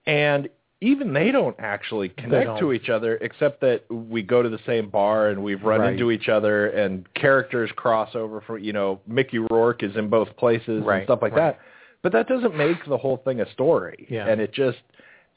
[0.07, 0.49] and
[0.81, 2.59] even they don't actually connect don't.
[2.61, 5.93] to each other except that we go to the same bar and we've run Right.
[5.93, 10.29] into each other and characters cross over for you know Mickey Rourke is in both
[10.37, 11.57] places Right, and stuff like right.
[11.57, 11.59] that
[12.03, 14.29] but that doesn't make the whole thing a story Yeah.
[14.29, 14.79] and it just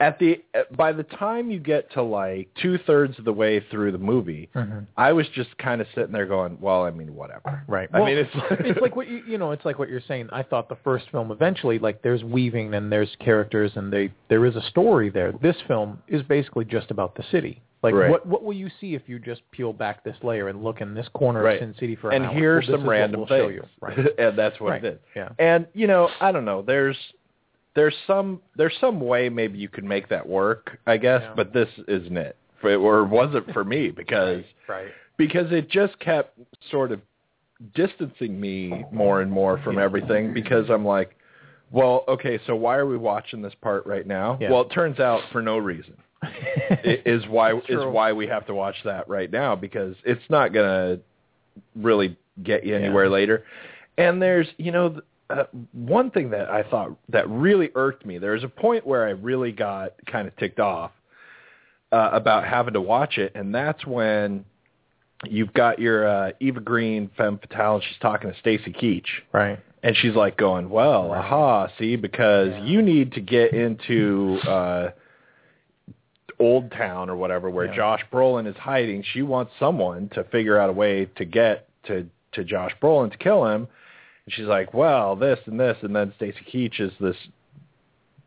[0.01, 0.41] at the
[0.75, 4.49] by the time you get to like two thirds of the way through the movie
[4.55, 4.87] Mhm.
[4.97, 7.87] I was just kind of sitting there going well I mean whatever right.
[7.93, 10.29] I mean it's like, it's like what you you know, it's like what you're saying.
[10.33, 14.45] I thought the first film eventually like there's weaving and there's characters and they there
[14.45, 15.31] is a story there.
[15.41, 17.61] This film is basically just about the city.
[17.83, 18.09] Like Right.
[18.11, 20.93] what what will you see if you just peel back this layer and look in
[20.93, 21.55] this corner Right.
[21.55, 22.35] of Sin City for and an hour?
[22.37, 23.63] here's Well, some random we'll show things you.
[23.87, 23.97] Right.
[24.19, 24.83] and that's what Right.
[24.83, 25.29] it is Yeah.
[25.39, 26.61] And you know, I don't know.
[26.63, 26.97] There's
[27.75, 31.33] there's some there's some way maybe you could make that work, I guess, Yeah.
[31.35, 32.35] but this isn't it.
[32.59, 34.87] For, or wasn't for me because Right.
[35.17, 36.37] because it just kept
[36.69, 37.01] sort of
[37.75, 39.83] distancing me more and more from Yeah.
[39.83, 41.15] everything because I'm like,
[41.71, 44.37] well, okay, so why are we watching this part right now?
[44.41, 44.51] Yeah.
[44.51, 45.95] Well, it turns out for no reason.
[46.83, 50.67] Is why is why we have to watch that right now because it's not going
[50.97, 51.01] to
[51.75, 53.43] really get you anywhere later.
[53.97, 55.01] And there's, you know,
[55.39, 58.17] uh, one thing that I thought that really irked me.
[58.17, 60.91] There was a point where I really got kind of ticked off
[61.91, 64.45] uh, about having to watch it, and that's when
[65.29, 69.59] you've got your uh, Eva Green femme fatale, and she's talking to Stacy Keach, right.
[69.83, 71.19] and she's like going, "Well, Right.
[71.19, 72.63] aha, see, because Yeah.
[72.63, 74.91] you need to get into uh
[76.39, 77.75] Old Town or whatever where Yeah.
[77.75, 79.03] Josh Brolin is hiding.
[79.03, 83.17] She wants someone to figure out a way to get to to Josh Brolin to
[83.17, 83.67] kill him."
[84.25, 87.15] And she's like, "Well, this and this," and then Stacy Keach is this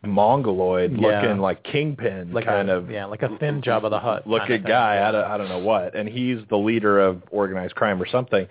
[0.02, 1.22] mongoloid Yeah.
[1.22, 4.48] looking like kingpin Like kind a, of yeah, like a thin Jabba the Hutt looking
[4.48, 4.68] kind of thing.
[4.70, 5.08] guy.
[5.08, 8.46] I don't, I don't know what, and he's the leader of organized crime or something.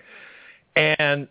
[0.76, 1.28] And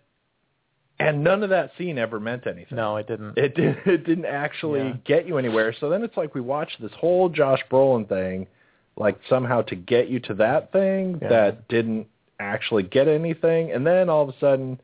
[0.99, 2.78] and none of that scene ever meant anything.
[2.78, 3.38] No, it didn't.
[3.38, 4.95] It did, it didn't actually Yeah.
[5.04, 5.73] get you anywhere.
[5.80, 8.47] So then it's like we watched this whole Josh Brolin thing,
[8.95, 11.30] like somehow to get you to that thing Yeah.
[11.30, 12.08] that didn't
[12.39, 14.80] actually get anything, and then all of a sudden,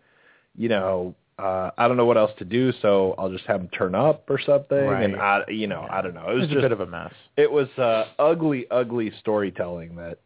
[0.60, 1.16] you know.
[1.40, 4.30] Uh, I don't know what else to do, so I'll just have him turn up
[4.30, 4.78] or something.
[4.78, 6.30] And I, you know, I don't know.
[6.30, 7.14] It was It's just a bit of a mess.
[7.38, 10.18] it was uh, ugly, ugly storytelling that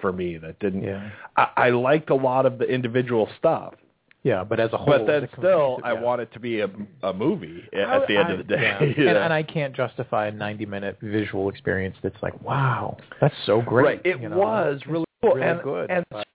[0.00, 0.82] for me that didn't.
[0.84, 1.10] Yeah.
[1.36, 3.74] I, I liked a lot of the individual stuff,
[4.22, 6.70] Yeah, but as a whole, but then still, cohesive- I want it to be a,
[7.02, 8.62] a movie at I- the end I- of the day.
[8.62, 8.82] yeah.
[8.96, 13.60] you and, and I can't justify a 90-minute visual experience that's like, wow, that's so
[13.60, 13.84] great.
[13.84, 14.38] right, it you know?
[14.38, 16.26] was really cool really and, good, And but-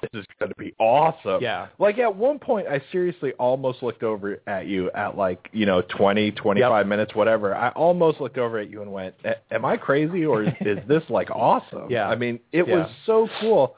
[0.13, 1.41] is going to be awesome.
[1.41, 1.67] Yeah.
[1.79, 5.81] Like at one point, I seriously almost looked over at you at like you know
[5.81, 7.55] twenty, twenty-five minutes, whatever.
[7.55, 10.79] I almost looked over at you and went, "A- "Am I crazy or is, is
[10.87, 12.09] this like awesome?" Yeah.
[12.09, 12.75] I mean, it Yeah.
[12.75, 13.75] was so cool,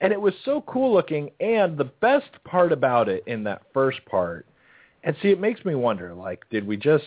[0.00, 1.30] and it was so cool looking.
[1.40, 4.46] And the best part about it in that first part,
[5.04, 7.04] and see, it makes me wonder, like, did we just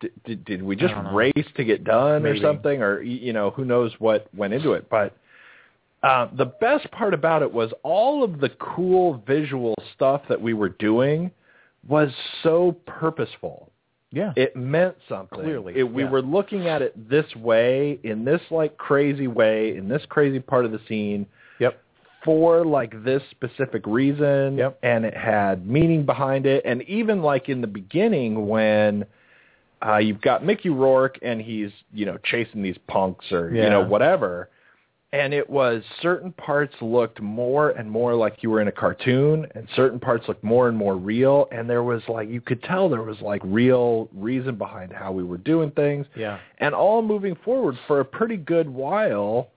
[0.00, 2.38] did, did, did we just race to get done Maybe.
[2.38, 5.16] or something, or you know, who knows what went into it, but.
[6.02, 10.54] Uh, the best part about it was all of the cool visual stuff that we
[10.54, 11.30] were doing
[11.88, 12.10] was
[12.42, 13.70] so purposeful.
[14.12, 14.32] yeah.
[14.36, 15.40] It meant something.
[15.40, 16.10] Clearly, It, we yeah.
[16.10, 20.64] were looking at it this way, in this like crazy way, in this crazy part
[20.64, 21.26] of the scene,
[21.58, 21.80] Yep.
[22.24, 24.78] for like this specific reason Yep.
[24.82, 29.06] and it had meaning behind it and even like in the beginning when
[29.86, 33.84] uh you've got Mickey Rourke and he's you know chasing these punks or you know
[33.84, 34.50] whatever
[35.12, 39.46] and it was certain parts looked more and more like you were in a cartoon
[39.54, 42.88] and certain parts looked more and more real and there was like you could tell
[42.88, 46.38] there was like real reason behind how we were doing things Yeah.
[46.58, 49.48] and all moving forward for a pretty good while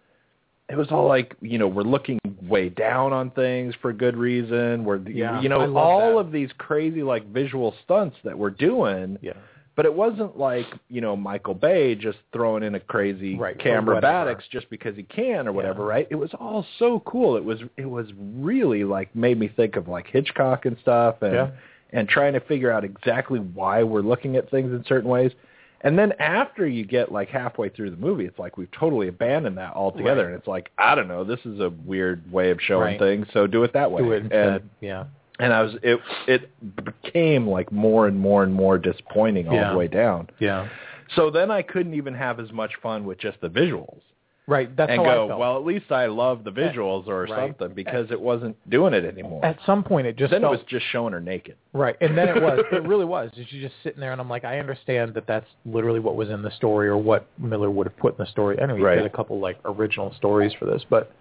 [0.69, 4.85] it was all like you know we're looking way down on things for good reason
[4.85, 6.27] we're Yeah, you know all that.
[6.27, 9.33] of these crazy like visual stunts that we're doing Yeah.
[9.79, 14.01] But it wasn't like you know Michael Bay just throwing in a crazy Right, camera
[14.01, 15.89] batics just because he can or whatever, Yeah.
[15.89, 16.07] right?
[16.09, 17.37] It was all so cool.
[17.37, 21.33] It was it was really like made me think of like Hitchcock and stuff, and
[21.33, 21.51] Yeah.
[21.93, 25.31] and trying to figure out exactly why we're looking at things in certain ways.
[25.79, 29.57] And then after you get like halfway through the movie, it's like we've totally abandoned
[29.59, 30.31] that altogether, Right.
[30.31, 32.99] and it's like I don't know, this is a weird way of showing Right.
[32.99, 34.01] things, so do it that way.
[34.01, 34.47] Do it instead.
[34.61, 35.05] And yeah.
[35.39, 36.49] And I was it it
[36.85, 39.71] became like more and more and more disappointing all Yeah.
[39.71, 40.29] the way down.
[40.39, 40.67] Yeah.
[41.15, 44.01] So then I couldn't even have as much fun with just the visuals
[44.47, 44.75] Right.
[44.75, 45.39] That's and how go, I felt.
[45.39, 47.49] well, at least I love the visuals or Right.
[47.55, 49.45] something because it wasn't doing it anymore.
[49.45, 51.55] At some point, it just then it was just showing her naked.
[51.71, 52.59] Right, and then it was.
[52.71, 53.29] It really was.
[53.35, 56.41] You're just sitting there, and I'm like, I understand that that's literally what was in
[56.41, 58.59] the story, or what Miller would have put in the story.
[58.59, 58.95] I know he Right.
[58.95, 61.11] did a couple like original stories for this, but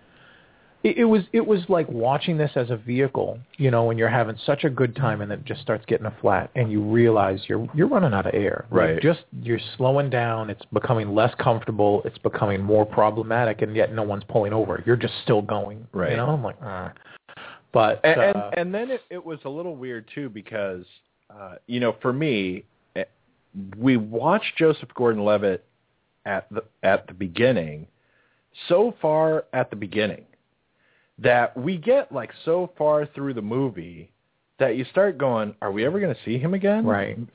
[0.84, 4.08] it, it was it was like watching this as a vehicle, you know, when you're
[4.08, 6.82] having such a good time, and then it just starts getting a flat, and you
[6.82, 8.64] realize you're you're running out of air.
[8.70, 9.00] Right.
[9.02, 10.50] just you're slowing down.
[10.50, 12.02] It's becoming less comfortable.
[12.04, 14.82] It's becoming more problematic, and yet no one's pulling over.
[14.86, 15.86] You're just still going.
[15.92, 16.12] Right.
[16.12, 16.92] You know, I'm like, ah.
[17.72, 20.84] But And and, uh, and then it, it was a little weird too because
[21.28, 22.64] uh, you know for me,
[22.94, 23.04] eh,
[23.76, 25.64] we watched Joseph Gordon-Levitt
[26.24, 27.88] at the at the beginning,
[28.68, 30.24] so far at the beginning
[31.18, 34.10] that we get like so far through the movie
[34.58, 36.84] that you start going, are we ever going to see him again?
[36.84, 37.16] Right.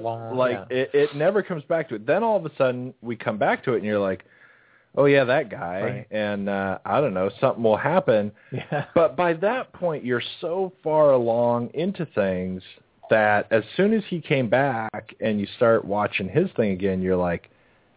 [0.00, 0.76] Long- like yeah.
[0.76, 2.06] it, it never comes back to it.
[2.06, 4.24] Then all of a sudden we come back to it and you're like,
[4.96, 6.06] oh yeah, that guy, Right.
[6.10, 8.32] and uh, I don't know, something will happen.
[8.52, 8.86] yeah.
[8.94, 12.62] But by that point, you're so far along into things
[13.10, 17.16] that as soon as he came back and you start watching his thing again, you're
[17.16, 17.50] like,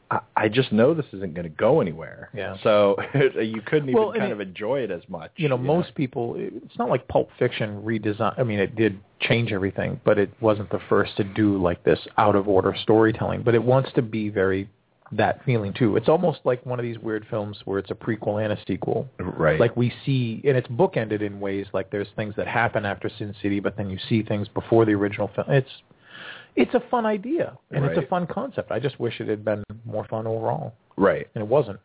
[0.09, 2.29] I, I just know this isn't going to go anywhere.
[2.33, 2.55] Yeah.
[2.63, 5.31] So you couldn't even Well, kind it- of enjoy it as much.
[5.35, 8.33] you know, most people, it's not like Pulp Fiction redesign.
[8.39, 11.99] I mean, it did change everything, but it wasn't the first to do like this
[12.17, 13.41] out of order storytelling.
[13.43, 14.69] But it wants to be very
[15.13, 15.95] that feeling too.
[15.95, 19.07] It's almost like one of these weird films where it's a prequel and a sequel.
[19.19, 19.57] Right.
[19.59, 23.33] Like we see, and it's bookended in ways like there's things that happen after Sin
[23.41, 25.49] City, but then you see things before the original film.
[25.49, 25.69] It's
[26.57, 28.71] it's a fun idea and it's a fun concept.
[28.71, 31.27] I just wish it had been more fun overall, right.
[31.35, 31.79] and it wasn't.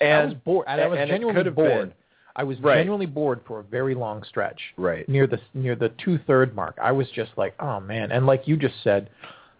[0.00, 0.66] And I was bored.
[0.68, 1.88] I was and it genuinely bored.
[1.88, 1.94] been.
[2.36, 2.76] I was Right.
[2.76, 4.60] genuinely bored for a very long stretch.
[4.76, 5.08] Right.
[5.08, 8.12] Near the near the two third mark, I was just like, oh man.
[8.12, 9.10] And like you just said,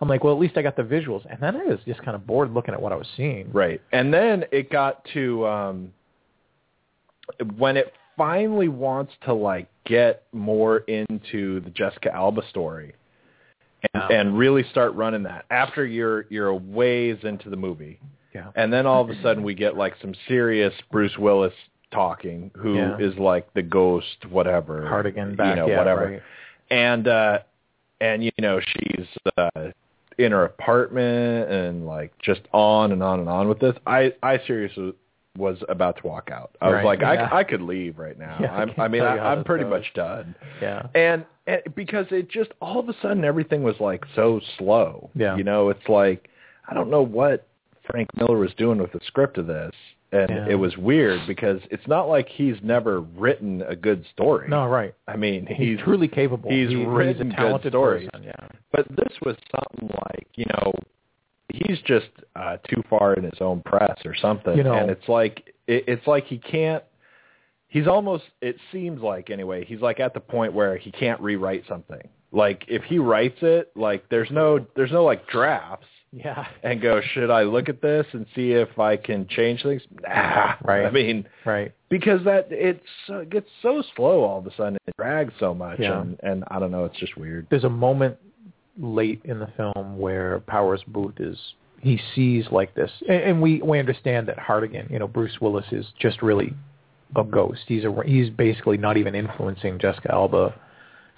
[0.01, 1.27] I'm like, well, at least I got the visuals.
[1.29, 3.51] And then I was just kind of bored looking at what I was seeing.
[3.53, 3.81] Right.
[3.93, 5.93] And then it got to um
[7.57, 12.95] when it finally wants to like get more into the Jessica Alba story
[13.95, 14.19] and, Yeah.
[14.21, 17.99] and really start running that after you're you're a ways into the movie.
[18.35, 18.51] Yeah.
[18.55, 21.53] And then all of a sudden we get like some serious Bruce Willis
[21.93, 23.23] talking who is Yeah.
[23.23, 26.23] like the ghost whatever Hartigan back, you know yeah, whatever right.
[26.71, 27.39] and uh
[28.01, 29.51] and you know she's uh
[30.17, 34.39] in her apartment and like just on and on and on with this i i
[34.47, 34.93] seriously
[35.39, 37.29] was about to walk out i was like yeah.
[37.31, 39.71] i i could leave right now Yeah, I i'm i mean I, I'm pretty goes.
[39.71, 40.87] much done Yeah.
[40.95, 45.37] and, and because it just all of a sudden everything was like so slow Yeah.
[45.37, 46.29] you know it's like
[46.69, 47.47] i don't know what
[47.89, 49.73] frank miller was doing with the script of this
[50.13, 50.47] and Yeah.
[50.51, 54.95] it was weird because it's not like he's never written a good story No, right.
[55.07, 56.51] i mean He's, he's truly capable.
[56.51, 58.09] he's He- written a good talented stories.
[58.13, 58.27] person.
[58.27, 58.49] Yeah.
[58.73, 60.73] but this was something like you know
[61.53, 65.09] he's just uh too far in his own press or something You know- and it's
[65.09, 66.83] like it, it's like he can't
[67.69, 71.65] he's almost it seems like anyway he's like at the point where he can't rewrite
[71.69, 76.47] something like if he writes it like there's no there's no like drafts Yeah.
[76.63, 80.55] and go should i look at this and see if i can change things nah
[80.65, 80.85] Right.
[80.87, 81.73] i mean Right.
[81.89, 85.79] because that it's it gets so slow all of a sudden it drags so much
[85.81, 86.01] Yeah.
[86.01, 88.17] and and i don't know it's just weird there's a moment
[88.79, 91.37] late in the film where Powers Boothe is
[91.81, 95.65] he sees like this, and, and we we understand that Hartigan, you know, Bruce Willis
[95.73, 96.55] is just really
[97.17, 97.61] a ghost.
[97.67, 100.55] He's a he's basically not even influencing Jessica Alba.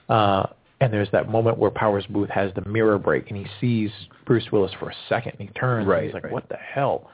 [0.09, 0.47] Uh,
[0.81, 3.91] and there's that moment where Powers Boothe has the mirror break, and he sees
[4.25, 5.33] Bruce Willis for a second.
[5.39, 6.33] And he turns, and Right, he's like, right.
[6.33, 7.11] "What the hell?"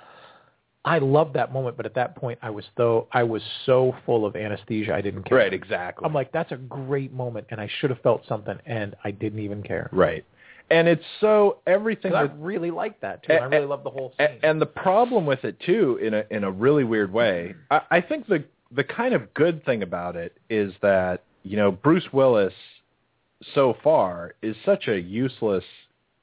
[0.88, 4.24] I loved that moment, but at that point, I was so I was so full
[4.24, 5.38] of anesthesia, I didn't care.
[5.38, 6.04] Right, exactly.
[6.06, 9.40] I'm like, that's a great moment, and I should have felt something, and I didn't
[9.40, 9.88] even care.
[9.92, 10.24] right.
[10.70, 13.32] And it's so everything I really like that too.
[13.32, 14.38] and I A- really love the whole scene.
[14.42, 18.00] And the problem with it too, in a in a really weird way, I, I
[18.02, 22.52] think the the kind of good thing about it is that you know Bruce Willis
[23.54, 25.64] so far is such a useless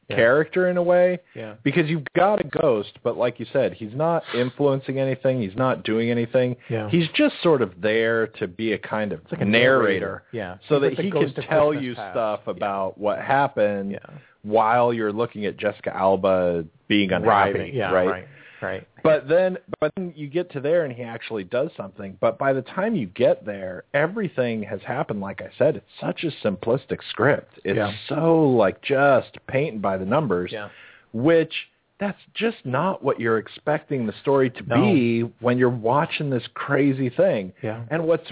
[0.08, 0.18] Yeah.
[0.18, 3.94] character in a way yeah, because you've got a ghost, but like you said, he's
[3.96, 5.42] not influencing anything.
[5.42, 6.58] He's not doing anything.
[6.70, 6.90] Yeah.
[6.92, 10.80] He's just sort of there to be a kind of like a narrator, Yeah, so
[10.80, 12.14] He's that he can tell Christmas you past.
[12.14, 12.52] stuff Yeah.
[12.52, 13.98] about what happened Yeah,
[14.44, 18.08] while you're looking at Jessica Alba being unhappy, Right, yeah, right?
[18.08, 18.28] right,
[18.66, 18.88] right.
[19.04, 22.18] But then, but then you get to there and he actually does something.
[22.20, 25.22] But by the time you get there, everything has happened.
[25.22, 27.60] Like I said, it's such a simplistic script.
[27.64, 27.92] It's Yeah.
[28.10, 30.70] so like just painting by the numbers, Yeah,
[31.14, 31.54] which
[31.98, 34.76] that's just not what you're expecting the story to No.
[34.92, 37.54] be when you're watching this crazy thing.
[37.62, 38.30] yeah, And what's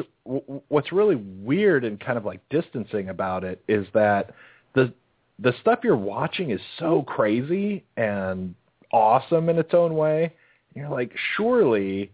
[0.70, 4.32] what's really weird and kind of like distancing about it is that
[4.74, 4.94] the
[5.40, 8.54] the stuff you're watching is so crazy and
[8.94, 10.32] awesome in its own way.
[10.74, 12.12] You're like, surely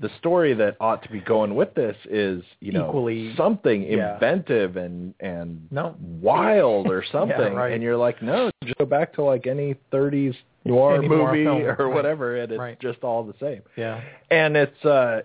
[0.00, 4.14] the story that ought to be going with this is, you know, Equally- something yeah.
[4.14, 5.94] inventive and and No.
[6.20, 7.54] wild or something.
[7.54, 7.72] right.
[7.72, 10.34] And you're like, no, just go back to like any 30s
[10.64, 11.94] noir Any movie film, or right.
[11.94, 12.80] whatever, and it's Right.
[12.80, 15.22] just all the same yeah, and it's uh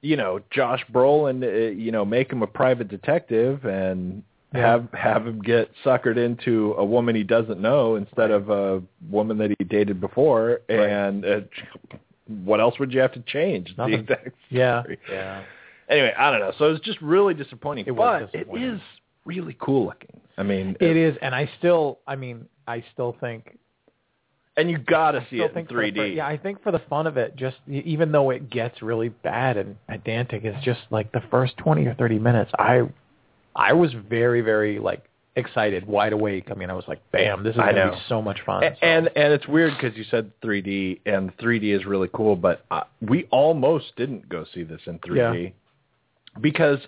[0.00, 4.22] you know Josh Brolin uh, you know make him a private detective and
[4.54, 4.60] Yeah.
[4.60, 9.36] have have him get suckered into a woman he doesn't know instead of a woman
[9.38, 10.88] that he dated before Right.
[10.88, 11.40] and uh,
[12.44, 14.00] what else would you have to change the Nothing.
[14.00, 14.98] exact yeah, story.
[15.10, 15.42] yeah.
[15.90, 18.68] anyway I don't know so it's just really disappointing It was but it disappointing.
[18.76, 18.80] is
[19.26, 23.58] really cool looking I mean It is, and I still, I mean, I still think
[24.56, 26.62] and you got to see it in think for the 3D fir- yeah, I think
[26.62, 30.64] for the fun of it, just even though it gets really bad and pedantic, it's
[30.64, 32.50] just like the first twenty or thirty minutes.
[32.58, 32.82] I,
[33.58, 35.04] I was very, very like
[35.36, 36.46] excited, wide awake.
[36.50, 38.86] I mean, I was like, "Bam, this is gonna be so much fun." A- So-
[38.86, 42.84] And and it's weird because you said 3D and 3D is really cool, but uh,
[43.02, 45.52] we almost didn't go see this in 3D
[46.40, 46.78] because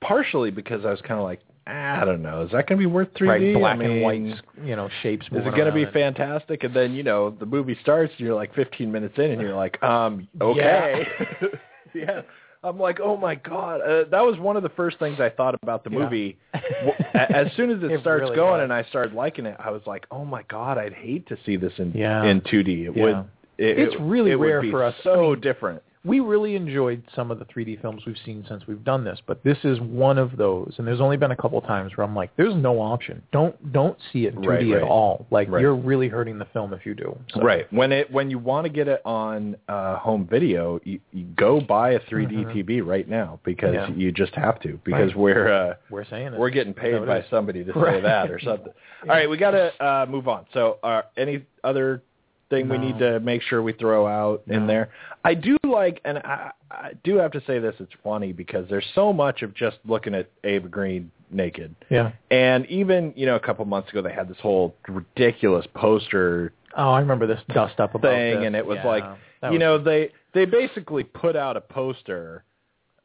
[0.00, 2.86] partially because I was kind of like "Ah, I don't know is that going to
[2.86, 3.28] be worth 3D?
[3.28, 5.26] right, black I and white, you know, shapes.
[5.26, 6.62] Is it going to be and- fantastic?
[6.64, 9.54] And then you know the movie starts and you're like 15 minutes in and you're
[9.56, 11.06] like um okay
[11.94, 12.22] yeah.
[12.64, 13.80] I'm like, oh my god!
[13.82, 16.38] Uh, that was one of the first things I thought about the movie.
[16.54, 18.62] A- as soon as it, It starts really going was.
[18.64, 20.78] and I started liking it, I was like, oh my god!
[20.78, 22.24] I'd hate to see this in Yeah.
[22.24, 22.88] in 2D.
[22.88, 23.02] It Yeah.
[23.04, 23.16] would.
[23.58, 24.94] It, It's it- really it rare be for us.
[25.04, 25.82] So I mean, different.
[26.04, 29.42] We really enjoyed some of the 3D films we've seen since we've done this, but
[29.42, 30.74] this is one of those.
[30.76, 33.22] And there's only been a couple times where I'm like, "There's no option.
[33.32, 34.76] Don't don't see it in 2D Right, right.
[34.76, 35.26] at all.
[35.30, 35.62] Like Right.
[35.62, 37.72] you're really hurting the film if you do." So, Right.
[37.72, 41.60] When it when you want to get it on uh, home video, you, you go
[41.60, 42.52] buy a 3D Mhm.
[42.52, 43.88] TV right now because Yeah.
[43.94, 46.38] you just have to because we're uh, We're saying it.
[46.38, 48.72] we're getting paid by somebody to say that or something.
[49.04, 50.44] All right, we got to uh, move on.
[50.52, 52.02] So, uh, any other
[52.50, 54.90] thing we need to make sure we throw out in there?
[55.24, 57.74] I do like, and I, I do have to say this.
[57.80, 62.12] It's funny because there's so much of just looking at Eva Green naked, Yeah.
[62.30, 66.90] and even you know a couple months ago they had this whole ridiculous poster Oh,
[66.90, 68.46] I remember this dust up about thing, this.
[68.46, 69.04] and it was Yeah, like
[69.40, 72.44] that you was- know they they basically put out a poster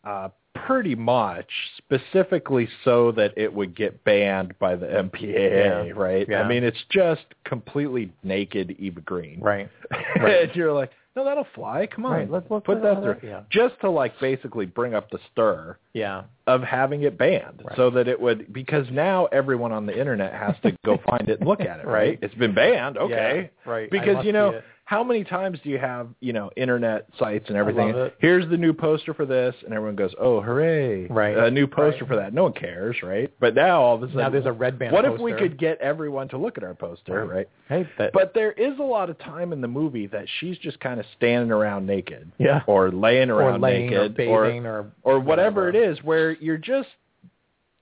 [0.03, 0.29] uh
[0.66, 1.47] pretty much
[1.78, 5.93] specifically so that it would get banned by the MPAA, Yeah.
[5.95, 6.28] right?
[6.30, 6.41] Yeah.
[6.41, 9.39] I mean, it's just completely naked Eva Green.
[9.41, 9.70] right.
[10.20, 10.43] Right.
[10.43, 11.88] and you're like, no, that'll fly.
[11.88, 13.18] Come on, Right, let's- let's put that through.
[13.24, 13.41] yeah.
[13.49, 16.24] Just to like basically bring up the stir Yeah.
[16.47, 17.76] of having it banned, Right.
[17.76, 21.39] so that it would because now everyone on the internet has to go find it
[21.39, 22.20] and look at it, right?
[22.22, 23.49] It's been banned, okay?
[23.66, 23.89] Yeah, right.
[23.89, 24.62] Because you know.
[24.89, 28.09] How many times do you have you know internet sites and everything?
[28.17, 31.05] Here's the new poster for this, and everyone goes, "Oh, hooray!
[31.05, 31.37] Right.
[31.37, 32.07] a new poster Right.
[32.07, 33.31] for that." No one cares, right?
[33.39, 35.59] But now all of a sudden, Now there's a red band What if we could
[35.59, 37.35] get everyone to look at our poster, Right.
[37.35, 37.49] right?
[37.85, 40.79] Hey, that, But there is a lot of time in the movie that she's just
[40.79, 42.63] kind of standing around naked, yeah.
[42.65, 45.69] or laying Or around laying or naked, bathing or or whatever whatever.
[45.69, 46.89] it is, where you're just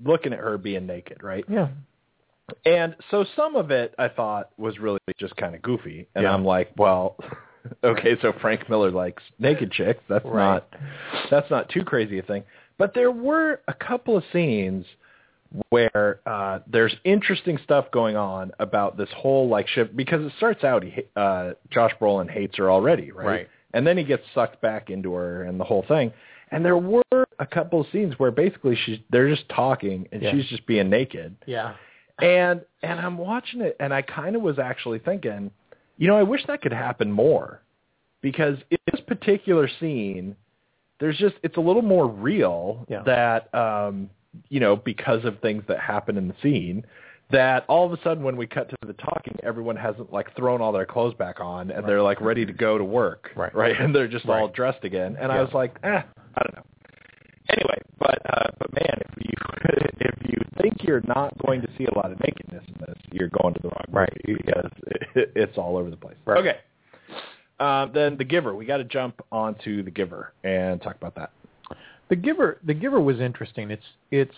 [0.03, 1.45] looking at her being naked, right?
[1.47, 1.69] Yeah.
[2.65, 6.33] And so some of it I thought was really just kind of goofy, and Yeah.
[6.33, 7.15] I'm like, well,
[7.83, 10.01] okay, so Frank Miller likes naked chicks.
[10.07, 10.33] That's Right.
[10.55, 10.67] not
[11.29, 12.43] that's not too crazy a thing.
[12.77, 14.85] But there were a couple of scenes
[15.69, 20.63] where uh there's interesting stuff going on about this whole like ship because it starts
[20.63, 23.25] out he uh Josh Brolin hates her already, right?
[23.25, 23.47] Right.
[23.73, 26.11] And then he gets sucked back into her and the whole thing.
[26.51, 27.03] And there were
[27.39, 30.31] a couple of scenes where basically she's they're just talking and Yeah.
[30.31, 31.75] she's just being naked Yeah.
[32.21, 35.51] And and I'm watching it, and I kind of was actually thinking,
[35.97, 37.61] you know, I wish that could happen more,
[38.21, 40.35] because in this particular scene,
[40.99, 43.03] there's just it's a little more real Yeah.
[43.03, 44.09] that um,
[44.49, 46.85] you know because of things that happen in the scene.
[47.29, 50.61] That all of a sudden, when we cut to the talking, everyone hasn't like thrown
[50.61, 53.53] all their clothes back on and they're like ready to go to work, Right.
[53.53, 55.17] Right, and they're just all dressed again.
[55.19, 56.03] And I was like, eh,
[56.35, 56.63] I don't know.
[57.49, 59.33] Anyway, but uh, but man, if you
[59.99, 63.29] if you think you're not going to see a lot of nakedness in this, you're
[63.29, 64.21] going to the wrong Right.
[64.25, 64.71] because
[65.15, 66.17] it, it's all over the place.
[66.25, 66.39] Right.
[66.39, 66.57] Okay.
[67.59, 68.53] Um, then The Giver.
[68.55, 71.31] We got to jump onto The Giver and talk about that.
[72.09, 73.71] The Giver, The Giver was interesting.
[73.71, 74.35] It's it's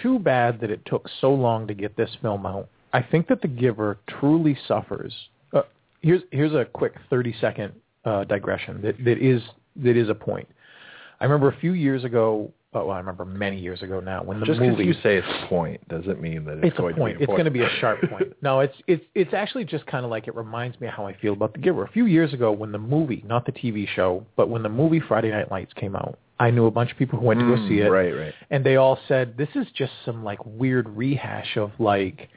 [0.00, 2.68] too bad that it took so long to get this film out.
[2.92, 5.12] I think that The Giver truly suffers.
[5.52, 5.62] Uh,
[6.02, 7.72] here's here's a quick thirty second
[8.04, 9.42] uh, digression that that is
[9.76, 10.48] that is a point.
[11.20, 12.52] I remember a few years ago.
[12.72, 14.84] Oh, well, I remember many years ago now when the Just because movie.
[14.84, 17.14] you say it's a point doesn't mean that it's, it's going a point.
[17.14, 17.36] to be a It's point.
[17.38, 18.32] going to be a sharp point.
[18.42, 21.16] No, it's it's it's actually just kind of like it reminds me of how I
[21.16, 21.82] feel about The Giver.
[21.84, 25.00] A few years ago, when the movie, not the TV show, but when the movie
[25.00, 27.56] Friday Night Lights came out, I knew a bunch of people who went to go
[27.60, 28.34] Mm, see it, Right, right.
[28.50, 32.28] and they all said this is just some like weird rehash of like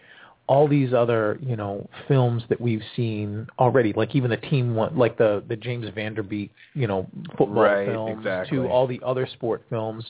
[0.48, 4.96] all these other you know films that we've seen already like even the team one
[4.98, 8.58] like the the James Van Der Beek you know football Right, films exactly.
[8.58, 10.06] to all the other sport films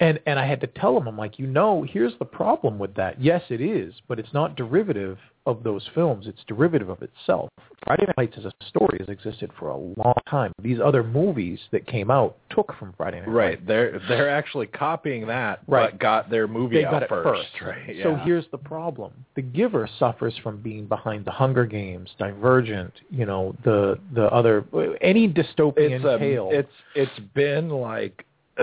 [0.00, 2.94] and and I had to tell him I'm like you know here's the problem with
[2.96, 7.48] that yes it is but it's not derivative of those films it's derivative of itself
[7.86, 11.58] Friday Night Lights as a story has existed for a long time these other movies
[11.70, 13.66] that came out took from Friday Night Lights Right.
[13.66, 15.90] They're they're actually copying that, Right.
[15.92, 17.50] but got their movie they out got it first.
[17.52, 17.62] first.
[17.62, 17.96] Right.
[18.02, 23.26] So here's the problem: The Giver suffers from being behind the Hunger Games, Divergent, you
[23.26, 24.64] know, the the other
[25.00, 26.48] any dystopian it's um, tale.
[26.52, 28.24] it's it's been like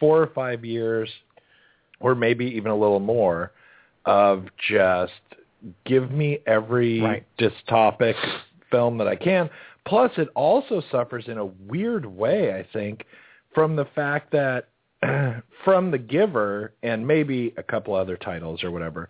[0.00, 1.08] four or five years,
[2.00, 3.52] or maybe even a little more,
[4.06, 5.12] of just
[5.84, 7.24] give me every Right.
[7.38, 8.14] dystopic
[8.70, 9.48] film that I can.
[9.86, 13.04] Plus, it also suffers in a weird way, I think,
[13.54, 14.68] from the fact that
[15.64, 19.08] from The Giver and maybe a couple other titles or whatever,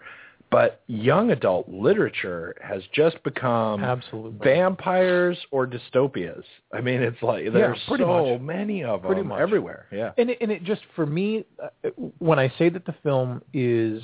[0.50, 4.38] but young adult literature has just become Absolutely.
[4.44, 6.44] vampires or dystopias.
[6.72, 8.40] I mean, it's like there's pretty so much.
[8.42, 9.40] many of them Pretty much.
[9.40, 9.86] everywhere.
[9.90, 10.12] Yeah.
[10.18, 11.88] and it, and it just for me, uh,
[12.18, 14.02] when I say that the film is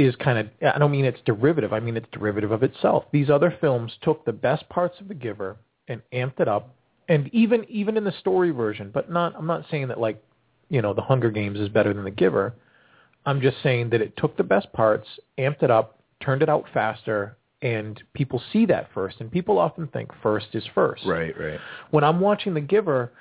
[0.00, 1.72] is kind of I don't mean it's derivative.
[1.72, 3.04] I mean it's derivative of itself.
[3.12, 5.56] These other films took the best parts of The Giver
[5.88, 6.74] and amped it up,
[7.08, 9.34] and even even in the story version, but not.
[9.36, 10.22] I'm not saying that like
[10.68, 12.54] you know The Hunger Games is better than The Giver.
[13.26, 15.06] I'm just saying that it took the best parts,
[15.38, 19.20] amped it up, turned it out faster, and people see that first.
[19.20, 21.60] And people often think first is first Right, right.
[21.90, 23.12] when I'm watching The Giver,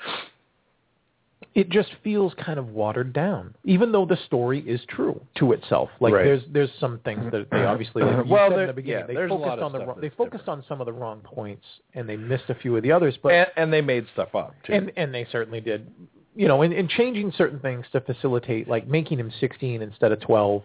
[1.55, 5.89] it just feels kind of watered down, even though the story is true to itself.
[5.99, 6.23] Like Right.
[6.23, 7.67] there's there's some things that they mm-hmm.
[7.67, 10.09] obviously like Well, said there- in the beginning yeah, they focused on the wrong, they
[10.09, 10.59] focused different.
[10.59, 13.17] on some of the wrong points and they missed a few of the others.
[13.21, 14.73] But And, and they made stuff up too.
[14.73, 15.89] and and they certainly did,
[16.35, 20.19] you know, and, and changing certain things to facilitate, like making him 16 instead of
[20.21, 20.61] 12,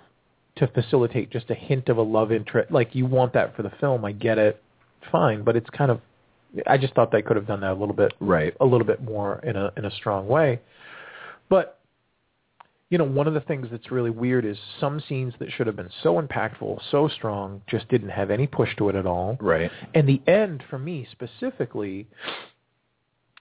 [0.56, 2.70] to facilitate just a hint of a love interest.
[2.70, 4.62] Like you want that for the film, I get it,
[5.10, 6.00] fine, but it's kind of,
[6.66, 8.54] I just thought they could have done that a little bit right.
[8.60, 10.60] a little bit more in a in a strong way.
[11.48, 11.80] But
[12.90, 15.74] you know, one of the things that's really weird is some scenes that should have
[15.74, 19.36] been so impactful, so strong, just didn't have any push to it at all.
[19.40, 19.70] Right.
[19.94, 22.06] And the end for me specifically,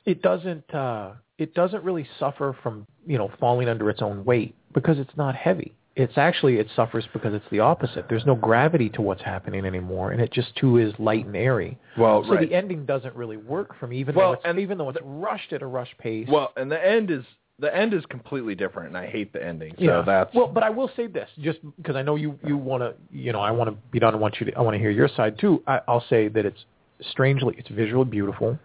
[0.06, 4.56] it doesn't uh it doesn't really suffer from, you know, falling under its own weight
[4.74, 5.74] because it's not heavy.
[5.96, 8.06] It's actually it suffers because it's the opposite.
[8.10, 11.78] There's no gravity to what's happening anymore and it just too is light and airy.
[11.98, 12.50] Well, So right.
[12.50, 14.98] the ending doesn't really work for me, even Well, though it's, and even though it's
[15.04, 16.28] rushed at a rush pace.
[16.30, 17.24] Well, and the end is
[17.60, 19.76] the end is completely different, and I hate the ending.
[19.78, 20.02] So yeah.
[20.02, 22.96] that's well, but I will say this, just because I know you you want to,
[23.12, 24.16] you know, I want to be done.
[24.16, 25.62] I want you to, I want to hear your side too.
[25.68, 26.66] I, I'll say that it's
[27.12, 28.58] strangely, it's visually beautiful.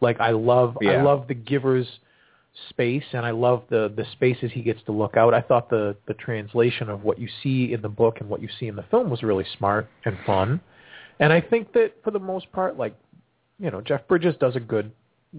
[0.00, 1.86] Like I love, I love the giver's
[2.70, 5.34] space, and I love the the spaces he gets to look out.
[5.34, 8.48] I thought the the translation of what you see in the book and what you
[8.60, 10.60] see in the film was really smart and fun.
[11.20, 12.94] And I think that for the most part, like
[13.58, 14.92] you know, Jeff Bridges does a good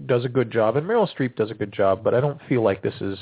[0.06, 2.04] does a good job, and Meryl Streep does a good job.
[2.04, 3.18] But I don't feel like this is.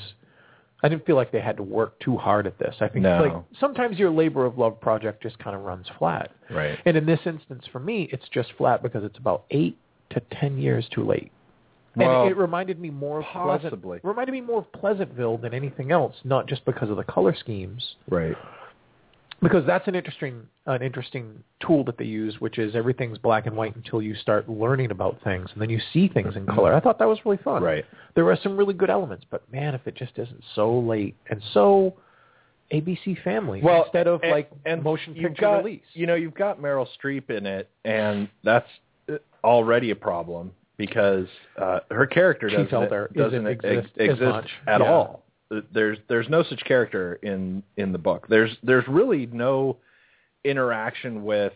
[0.82, 2.74] I didn't feel like they had to work too hard at this.
[2.80, 3.22] I think No.
[3.22, 6.30] like sometimes your labor of love project just kind of runs flat.
[6.51, 6.78] right.
[6.84, 9.78] And in this instance, for me, it's just flat because it's about eight
[10.11, 11.32] to ten years too late.
[11.97, 13.99] And it reminded me more of possibly.
[14.01, 17.34] Pleasant, reminded me more of Pleasantville than anything else, not just because of the color
[17.38, 18.36] schemes, Right.
[19.40, 23.55] because that's an interesting an interesting tool that they use, which is everything's black and
[23.57, 26.72] white until you start learning about things, and then you see things in color.
[26.74, 27.62] I thought that was really fun.
[27.62, 27.84] Right.
[28.14, 31.42] There are some really good elements, but man, if it just isn't so late and
[31.53, 31.95] so
[32.72, 35.82] ABC Family Well, instead of and- like and motion picture got, release.
[35.92, 38.66] You know, you've got Meryl Streep in it, and that's
[39.09, 40.51] uh, already a problem.
[40.77, 41.27] Because
[41.61, 44.51] uh, her character doesn't Elder doesn't exist as exist much.
[44.66, 44.93] at Yeah.
[44.93, 45.25] all.
[45.72, 48.27] There's there's no such character in in the book.
[48.29, 49.77] There's there's really no
[50.45, 51.53] interaction with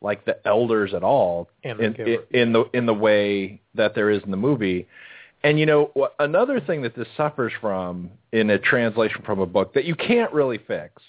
[0.00, 4.22] like the elders at all in, in in the in the way that there is
[4.24, 4.86] in the movie.
[5.42, 9.74] And you know another thing that this suffers from in a translation from a book
[9.74, 11.02] that you can't really fix.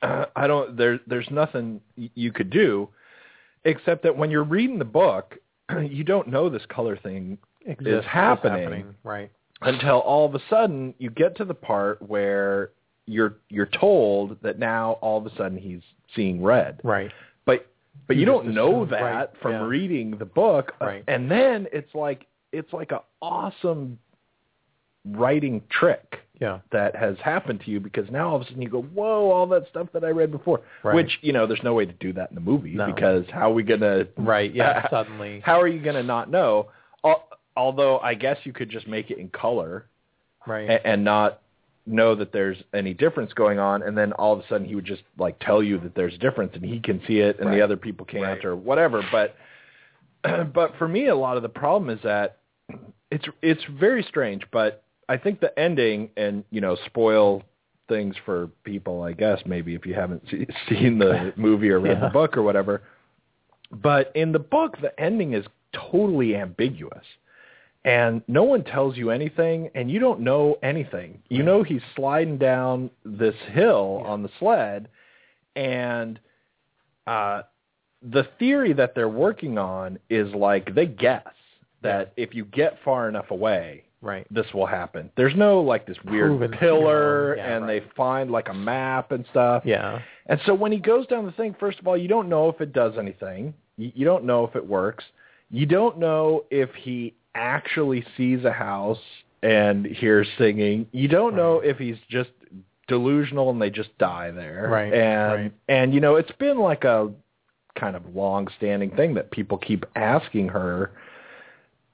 [0.00, 2.88] Uh, I don't there there's nothing you could do
[3.64, 5.36] except that when you're reading the book,
[5.90, 9.30] you don't know this color thing Exists, is happening, Right.
[9.62, 12.70] until all of a sudden you get to the part where
[13.06, 15.80] you're you're told that now all of a sudden he's
[16.14, 16.80] seeing red.
[16.84, 17.10] Right.
[17.46, 17.66] But
[18.06, 19.62] but you, You don't know assume, that right, from yeah.
[19.64, 20.72] reading the book.
[20.80, 21.04] Uh, Right.
[21.08, 23.98] And then it's like it's like an awesome
[25.06, 26.60] writing trick Yeah.
[26.70, 29.46] that has happened to you because now all of a sudden you go, whoa, all
[29.48, 30.60] that stuff that I read before.
[30.84, 30.94] Right.
[30.94, 32.86] Which, you know, there's no way to do that in the movie No.
[32.86, 34.54] because how are we going to Right.
[34.54, 34.88] Yeah.
[34.90, 35.40] suddenly.
[35.44, 36.68] how are you going to not know?
[37.04, 37.24] Al-
[37.56, 39.86] Although I guess you could just make it in color
[40.46, 40.70] Right.
[40.70, 41.40] and, and not
[41.86, 44.84] know that there's any difference going on, and then all of a sudden he would
[44.84, 47.56] just like tell you that there's a difference, and he can see it, and Right.
[47.56, 48.44] the other people can't, Right.
[48.44, 49.02] or whatever.
[49.10, 49.34] But
[50.54, 52.36] but for me, a lot of the problem is that
[53.10, 54.44] it's it's very strange.
[54.52, 57.42] But I think the ending, and you know, spoil
[57.88, 61.98] things for people, I guess maybe if you haven't see, seen the movie or read
[61.98, 62.06] Yeah.
[62.06, 62.82] the book or whatever.
[63.70, 65.44] But in the book, the ending is
[65.90, 67.04] totally ambiguous
[67.84, 71.22] and no one tells you anything and you don't know anything.
[71.28, 74.88] You know he's sliding down this hill on the sled
[75.56, 76.18] and
[77.06, 77.42] uh
[78.02, 81.26] the theory that they're working on is like they guess
[81.82, 84.26] that if you get far enough away Right.
[84.30, 85.10] this will happen.
[85.16, 87.82] There's no like this weird Proven, pillar yeah, and right.
[87.82, 89.64] they find like a map and stuff.
[89.66, 90.00] Yeah.
[90.26, 92.60] And so when he goes down the thing, first of all, you don't know if
[92.60, 93.54] it does anything.
[93.76, 95.04] You, you don't know if it works.
[95.50, 98.98] You don't know if he actually sees a house
[99.42, 100.86] and hears singing.
[100.92, 102.30] You don't know if he's just
[102.88, 104.68] delusional and they just die there.
[104.70, 105.52] Right, And right.
[105.68, 107.10] and you know, it's been like a
[107.78, 110.92] kind of long-standing thing that people keep asking her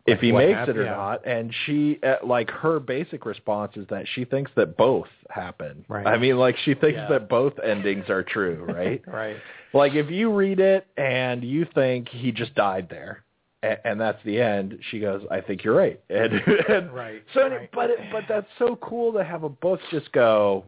[0.07, 0.91] if he makes happened, it or yeah.
[0.91, 5.85] not and she uh, like her basic response is that she thinks that both happen
[5.89, 6.07] Right.
[6.07, 7.09] i mean like she thinks Yeah.
[7.09, 9.37] that both endings are true right Right.
[9.73, 13.25] like if you read it and you think he just died there
[13.63, 16.35] and, and that's the end she goes i think you're right and,
[16.69, 17.71] and Right, so right.
[17.73, 20.65] but it, but that's so cool to have a book just go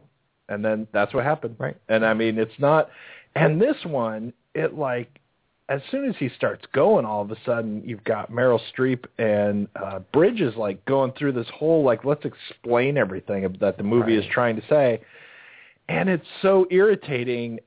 [0.49, 1.77] and then that's what happened Right.
[1.89, 2.89] and i mean it's not
[3.35, 5.19] and this one it like
[5.69, 9.67] as soon as he starts going, all of a sudden you've got Meryl Streep and
[9.75, 14.25] uh, Bridges like going through this whole like let's explain everything that the movie is
[14.31, 15.01] trying to say,
[15.89, 17.59] and it's so irritating.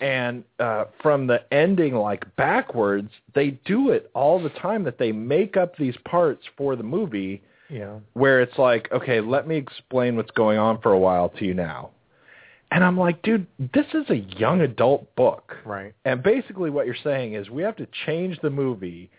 [0.00, 4.82] And uh, from the ending like backwards, they do it all the time.
[4.82, 7.40] That they make up these parts for the movie
[7.70, 8.00] Yeah.
[8.14, 11.54] where it's like, okay, let me explain what's going on for a while to you
[11.54, 11.90] now.
[12.74, 15.56] And I'm like, dude, this is a young adult book.
[15.64, 15.94] Right.
[16.04, 19.10] And basically what you're saying is we have to change the movie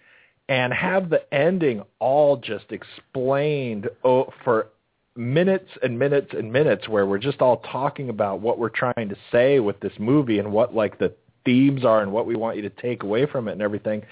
[0.49, 4.68] and have the ending all just explained oh, for
[5.16, 9.16] minutes and minutes and minutes where we're just all talking about what we're trying to
[9.32, 11.14] say with this movie and what like the
[11.45, 14.03] themes are and what we want you to take away from it and everything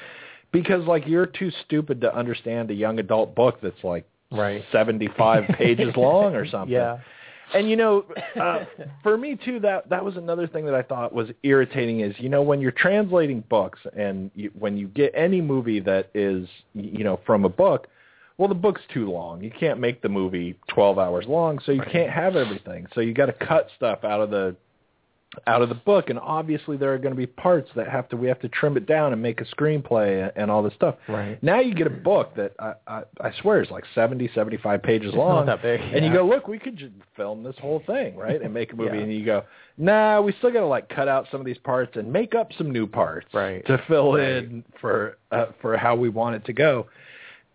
[0.53, 4.63] because like you're too stupid to understand a young adult book that's like Right.
[4.71, 6.73] 75 pages long or something.
[6.73, 6.99] Yeah.
[7.53, 8.05] And you know,
[8.39, 8.65] uh,
[9.01, 12.01] for me too, that that was another thing that I thought was irritating.
[12.01, 16.09] Is you know when you're translating books and you, when you get any movie that
[16.13, 17.87] is you know from a book,
[18.37, 19.43] well the book's too long.
[19.43, 22.87] You can't make the movie 12 hours long, so you can't have everything.
[22.93, 24.55] So you got to cut stuff out of the
[25.47, 28.15] out of the book, and obviously there are going to be parts that have to
[28.17, 30.95] we have to trim it down and make a screenplay and all this stuff.
[31.07, 31.41] Right.
[31.41, 35.07] Now you get a book that I I, I swear is like 70, 75 pages
[35.09, 37.81] It's long, not that big, and you go, look, we could just film this whole
[37.87, 38.97] thing, right, and make a movie.
[38.97, 39.03] Yeah.
[39.03, 39.43] And you go,
[39.77, 42.51] nah, we still got to like cut out some of these parts and make up
[42.57, 43.65] some new parts, Right.
[43.65, 44.23] to fill Right.
[44.43, 46.87] in for uh, for how we want it to go.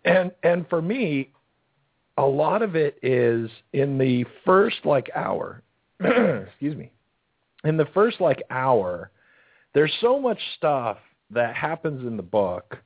[0.05, 1.29] And and for me,
[2.17, 5.61] a lot of it is in the first like hour.
[6.01, 6.91] excuse me.
[7.63, 9.11] In the first like hour,
[9.73, 10.97] there's so much stuff
[11.31, 12.77] that happens in the book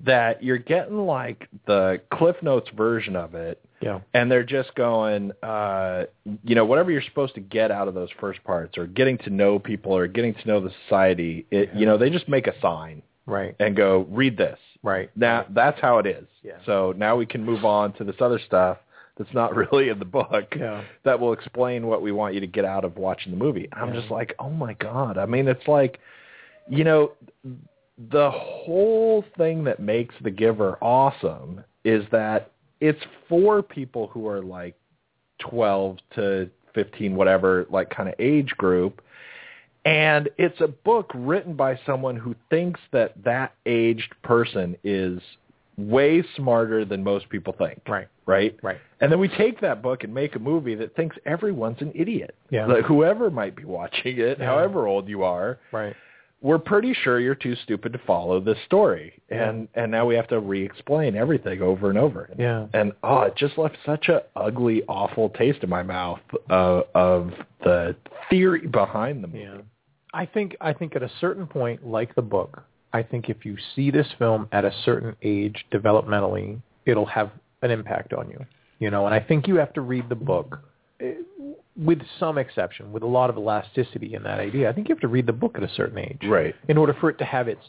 [0.00, 3.98] that you're getting like the Cliff Notes version of it Yeah.
[4.14, 6.04] and they're just going uh
[6.44, 9.30] you know whatever you're supposed to get out of those first parts or getting to
[9.30, 12.54] know people or getting to know the society it, you know they just make a
[12.60, 13.56] sign Right.
[13.58, 15.10] and go read this Right.
[15.16, 16.58] now that's how it is Yeah.
[16.64, 18.78] so now we can move on to this other stuff
[19.18, 20.82] that's not really in the book Yeah.
[21.04, 23.92] that will explain what we want you to get out of watching the movie i'm
[23.92, 24.00] Yeah.
[24.00, 25.98] just like oh my god i mean it's like
[26.68, 27.12] you know
[28.10, 34.40] the whole thing that makes the giver awesome is that it's for people who are
[34.42, 34.76] like
[35.40, 39.02] 12 to 15 whatever like kind of age group
[39.84, 45.20] and it's a book written by someone who thinks that that aged person is
[45.78, 48.08] way smarter than most people think Right.
[48.26, 48.78] right Right.
[49.00, 52.34] and then we take that book and make a movie that thinks everyone's an idiot
[52.50, 52.66] Yeah.
[52.66, 54.46] like whoever might be watching it Yeah.
[54.46, 55.94] however old you are Right.
[56.42, 60.26] we're pretty sure you're too stupid to follow this story and and now we have
[60.28, 62.66] to re-explain everything over and over Yeah.
[62.74, 66.20] and oh it just left such a ugly awful taste in my mouth
[66.50, 67.94] uh, of the
[68.30, 69.58] theory behind the movie Yeah.
[70.12, 72.62] I think I think at a certain point, like the book,
[72.92, 77.30] I think if you see this film at a certain age developmentally, it'll have
[77.62, 78.44] an impact on you.
[78.78, 80.60] You know, and I think you have to read the book
[81.00, 81.14] eh,
[81.76, 84.70] with some exception, with a lot of elasticity in that idea.
[84.70, 86.20] I think you have to read the book at a certain age.
[86.24, 86.54] Right.
[86.68, 87.62] In order for it to have its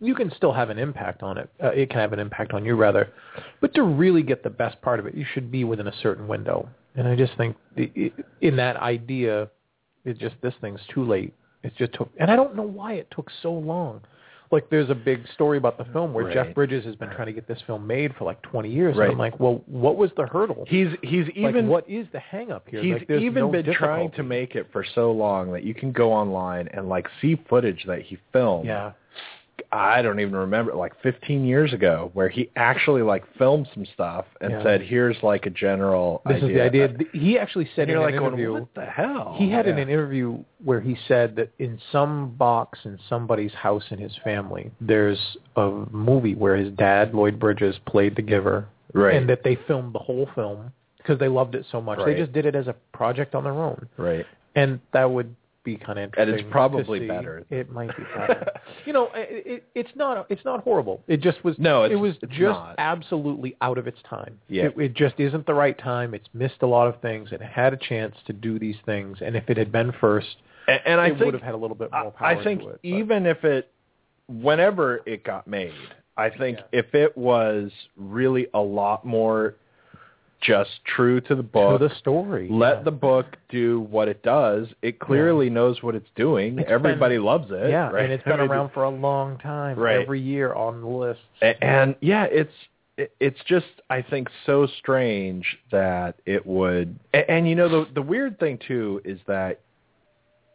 [0.00, 1.50] you can still have an impact on it.
[1.62, 3.12] Uh, it can have an impact on you rather.
[3.60, 6.28] But to really get the best part of it, you should be within a certain
[6.28, 6.68] window.
[6.94, 9.48] And I just think the, in that idea,
[10.04, 11.34] it just this thing's too late.
[11.64, 14.02] It just took, and I don't know why it took so long.
[14.50, 16.34] Like there's a big story about the film where Right.
[16.34, 18.96] Jeff Bridges has been trying to get this film made for like 20 years.
[18.96, 19.04] Right.
[19.04, 20.64] And I'm like, well, what was the hurdle?
[20.68, 22.82] he's he's like, even what is the hang up here?
[22.82, 25.92] he's Like, even no been trying to make it for so long that you can
[25.92, 28.92] go online and like see footage that he filmed Yeah.
[29.70, 34.24] I don't even remember, like 15 years ago, where he actually like filmed some stuff
[34.40, 34.62] and Yeah.
[34.62, 36.94] said, "Here's like a general." This is the idea.
[37.12, 38.52] He actually said in like, an going, interview.
[38.54, 42.78] "What the hell?" He had in an interview where he said that in some box
[42.86, 48.16] in somebody's house in his family, there's a movie where his dad, Lloyd Bridges, played
[48.16, 49.16] the giver, Right.
[49.16, 51.98] and that they filmed the whole film because they loved it so much.
[52.04, 54.24] They just did it as a project on their own, right.
[54.54, 55.34] and that would
[55.68, 57.44] be kind of And it's probably better.
[57.50, 58.46] It might be better.
[58.86, 60.26] you know, it, it, it's not.
[60.30, 61.02] It's not horrible.
[61.06, 61.56] It just was.
[61.58, 62.74] No, it was just not.
[62.78, 64.38] absolutely out of its time.
[64.48, 64.64] Yeah.
[64.66, 66.14] It, it just isn't the right time.
[66.14, 67.30] It's missed a lot of things.
[67.32, 70.80] It had a chance to do these things, and if it had been first, And,
[70.86, 72.80] and I would have had a little bit more power I think to it.
[72.82, 73.70] even if it,
[74.28, 75.72] whenever it got made,
[76.16, 76.80] I think Yeah.
[76.80, 79.56] if it was really a lot more
[80.40, 82.82] just true to the book, to the story, let yeah.
[82.84, 84.68] the book do what it does.
[84.82, 86.58] It clearly knows what it's doing.
[86.60, 87.70] It's Everybody been- loves it.
[87.70, 88.04] yeah, right?
[88.04, 89.78] and it's been around for a long time.
[89.78, 90.00] Right.
[90.00, 91.20] Every year on the list.
[91.42, 92.52] A- And yeah, it's
[93.20, 96.98] it's just I think so strange that it would.
[97.12, 99.60] And, and you know the the weird thing too is that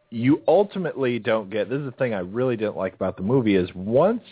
[0.09, 1.69] you ultimately don't get.
[1.69, 4.23] This is the thing I really didn't like about the movie is once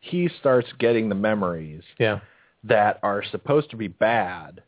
[0.00, 2.20] he starts getting the memories Yeah,
[2.64, 4.62] that are supposed to be bad,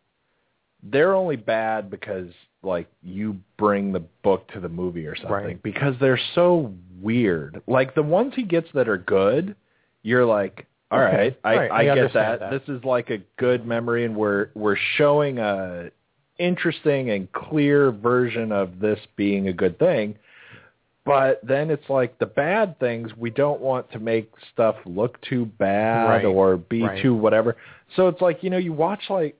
[0.83, 2.29] they're only bad because
[2.63, 5.63] like you bring the book to the movie or something Right.
[5.63, 7.63] because they're so weird.
[7.67, 9.55] Like the ones he gets that are good,
[10.03, 12.41] you're like, all Okay, right, I, right, I, I get that.
[12.41, 12.51] that.
[12.51, 15.91] This is like a good memory, and we're we're showing a
[16.39, 20.17] interesting and clear version of this being a good thing.
[21.05, 25.47] But then it's like the bad things we don't want to make stuff look too
[25.47, 27.03] bad Right, or be right.
[27.03, 27.57] too whatever.
[27.97, 29.37] So it's like you know you watch like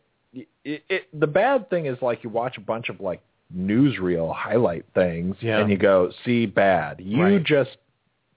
[0.65, 3.21] it, it, the bad thing is like you watch a bunch of like
[3.57, 5.61] newsreel highlight things Yeah.
[5.61, 7.01] and you go see bad.
[7.01, 7.43] You Right.
[7.43, 7.77] just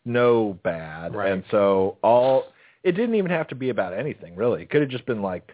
[0.06, 1.32] know bad, Right.
[1.32, 2.45] and so all
[2.84, 4.64] it didn't even have to be about anything really.
[4.64, 5.52] It could have just been like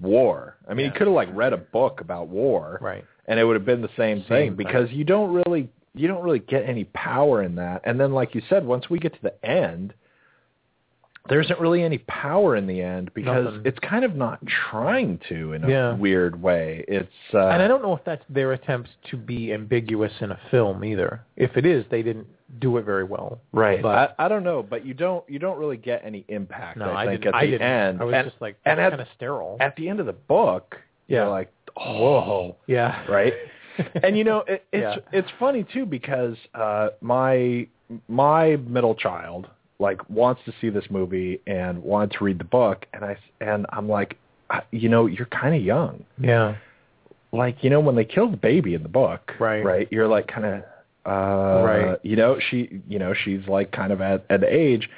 [0.00, 0.56] war.
[0.68, 0.92] I mean, Yeah.
[0.92, 3.04] you could have like read a book about war, right.
[3.26, 4.56] and it would have been the same, Same thing thing.
[4.56, 7.80] because you don't really you don't really get any power in that.
[7.84, 9.94] And then like you said, once we get to the end,
[11.28, 13.62] there isn't really any power in the end because Nothing.
[13.64, 15.94] it's kind of not trying to in a Yeah.
[15.94, 16.84] weird way.
[16.88, 20.38] It's uh and I don't know if that's their attempt to be ambiguous in a
[20.50, 21.22] film either.
[21.36, 22.26] If it is, they didn't
[22.60, 23.40] do it very well.
[23.52, 23.82] Right.
[23.82, 26.78] But I, I don't know, but you don't you don't really get any impact.
[26.78, 27.34] no, I think didn't.
[27.34, 27.66] at I the didn't.
[27.66, 28.00] end.
[28.00, 29.56] I was and, just like, and kind of sterile.
[29.60, 30.76] at the end of the book,
[31.08, 31.22] Yeah.
[31.22, 33.04] you're like, whoa, yeah.
[33.10, 33.32] right?
[34.02, 35.18] and you know, it, it's Yeah.
[35.18, 37.66] it's funny too because uh, my
[38.08, 39.48] my middle child
[39.78, 43.66] like wants to see this movie and wanted to read the book, and I and
[43.70, 44.16] I'm like,
[44.70, 46.04] you know, you're kind of young.
[46.18, 46.56] Yeah.
[47.32, 49.64] Like you know, when they kill the baby in the book, Right.
[49.64, 50.62] Right, you're like kind of.
[51.04, 51.98] Uh, Right.
[52.02, 54.90] You know, she, you know, she's like kind of at at the age,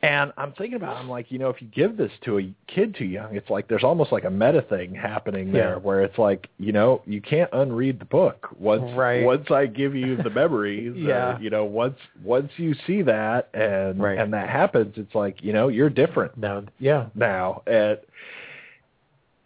[0.00, 2.48] and I'm thinking about, it, I'm like, you know, if you give this to a
[2.68, 5.76] kid too young, it's like there's almost like a meta thing happening there, Yeah.
[5.76, 9.24] where it's like, you know, you can't unread the book once Right.
[9.24, 10.92] once I give you the memories.
[10.96, 11.36] Uh, yeah.
[11.36, 14.18] or, you know, once once you see that and Right.
[14.18, 16.62] and that happens, it's like, you know, you're different now.
[16.78, 17.06] Yeah.
[17.16, 17.98] now, and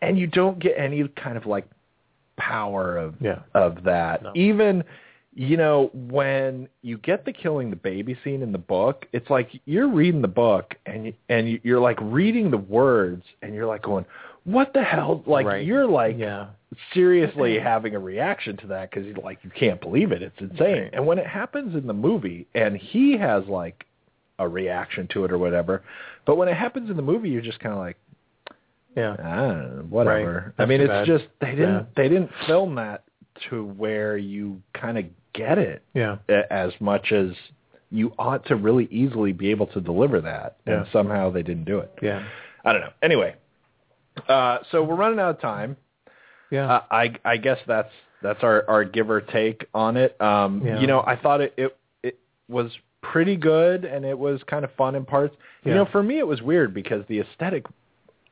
[0.03, 1.65] and you don't get any kind of like
[2.37, 3.39] power of Yeah.
[3.55, 4.23] of that.
[4.23, 4.33] No.
[4.35, 4.85] Even
[5.35, 9.49] you know when you get the killing the baby scene in the book, it's like
[9.65, 13.67] you're reading the book and you, and you- you're like reading the words and you're
[13.67, 14.05] like going,
[14.45, 15.23] what the hell?
[15.27, 15.65] Like Right.
[15.65, 16.49] you're like yeah,
[16.93, 20.23] seriously having a reaction to that because like you can't believe it.
[20.23, 20.83] It's insane.
[20.83, 20.91] Right.
[20.93, 23.87] And when it happens in the movie, and he has like
[24.39, 25.83] a reaction to it or whatever,
[26.27, 27.97] but when it happens in the movie, you're just kind of like,
[28.97, 30.53] yeah, ah, whatever.
[30.59, 30.63] Right.
[30.63, 31.07] I mean, it's bad.
[31.07, 31.83] just they didn't Yeah.
[31.97, 33.05] they didn't film that
[33.49, 35.05] to where you kind of
[35.35, 36.17] get it yeah,
[36.51, 37.31] as much as
[37.91, 41.79] you ought to really easily be able to deliver that, and somehow they didn't do
[41.79, 41.93] it.
[42.03, 42.25] yeah,
[42.65, 42.93] I don't know.
[43.03, 43.35] Anyway,
[44.29, 45.77] uh, so we're running out of time.
[46.51, 46.67] yeah.
[46.73, 47.91] Uh, I I guess that's
[48.23, 50.21] that's our our give or take on it.
[50.21, 50.81] Um, Yeah.
[50.81, 52.19] You know, I thought it, it it
[52.49, 52.71] was
[53.03, 55.35] pretty good and it was kind of fun in parts.
[55.65, 55.79] You Yeah.
[55.79, 57.67] know, for me it was weird because the aesthetic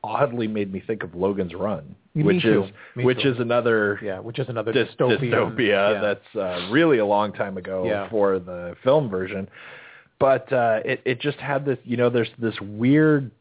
[0.03, 2.63] oddly made me think of Logan's Run, Me which too.
[2.63, 3.31] is Me which too.
[3.31, 6.01] is another yeah, which is another dystopia yeah.
[6.01, 8.09] that's uh, really a long time ago Yeah.
[8.09, 9.47] for the film version.
[10.19, 13.31] But uh, it it just had this, you know, there's this weird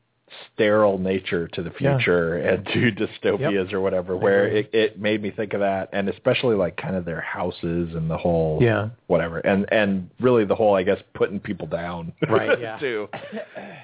[0.54, 1.96] sterile nature to the Yeah.
[1.96, 6.08] future and to dystopias or whatever, where it, it made me think of that, and
[6.08, 8.90] especially like kind of their houses and the whole Yeah.
[9.08, 12.78] whatever, and and really the whole I guess putting people down Right, yeah.
[12.78, 13.08] too.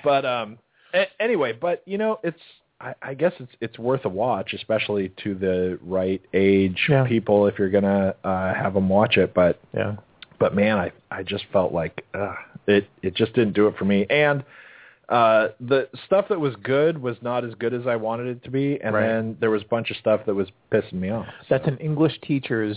[0.04, 0.58] But um,
[0.94, 2.40] a- anyway, but you know it's.
[2.80, 7.06] I, I guess it's it's worth a watch, especially to the right age Yeah.
[7.06, 9.32] people if you're gonna uh, have them watch it.
[9.34, 9.96] But yeah,
[10.38, 12.34] but man, I I just felt like uh,
[12.66, 14.06] it it just didn't do it for me.
[14.10, 14.44] And
[15.08, 18.50] uh, the stuff that was good was not as good as I wanted it to
[18.50, 19.06] be, and Right.
[19.06, 21.26] then there was a bunch of stuff that was pissing me off.
[21.48, 22.76] that's an English teacher's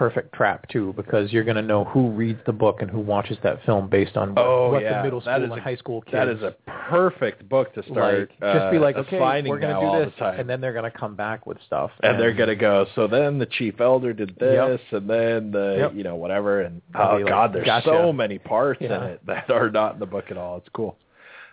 [0.00, 3.36] perfect trap too, because you're going to know who reads the book and who watches
[3.42, 4.96] that film based on what, Oh, what yeah.
[4.96, 6.12] the middle school and a- high school kids.
[6.14, 6.54] That is a
[6.88, 8.30] perfect book to start.
[8.40, 10.40] like, just be uh, like, okay, we're going to do this, time.
[10.40, 12.86] and then they're going to come back with stuff, and they're gonna go.
[12.94, 15.02] So then the chief elder did this, Yep.
[15.02, 15.92] and then the Yep.
[15.94, 17.88] you know whatever, and oh like, god, there's gotcha.
[17.88, 20.56] so many parts in it that are not in the book at all.
[20.56, 20.96] It's cool.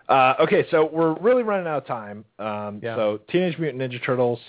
[0.08, 2.24] Uh, okay, so we're really running out of time.
[2.40, 2.96] Um, Yeah.
[2.96, 4.40] So Teenage Mutant Ninja Turtles,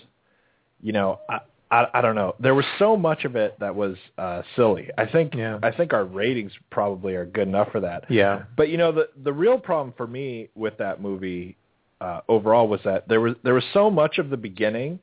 [0.81, 1.41] you know, I,
[1.71, 2.35] I I don't know.
[2.41, 4.91] There was so much of it that was uh, silly.
[4.97, 5.59] I think Yeah.
[5.63, 8.05] I think our ratings probably are good enough for that.
[8.11, 11.57] yeah, But you know the the real problem for me with that movie
[12.01, 14.99] uh, overall was that there was there was so much of the beginning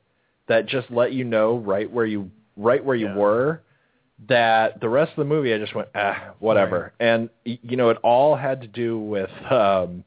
[0.48, 3.16] that just let you know right where you right where you Yeah.
[3.16, 3.62] were
[4.28, 7.98] that the rest of the movie I just went ah whatever and you know it
[8.02, 10.04] all had to do with um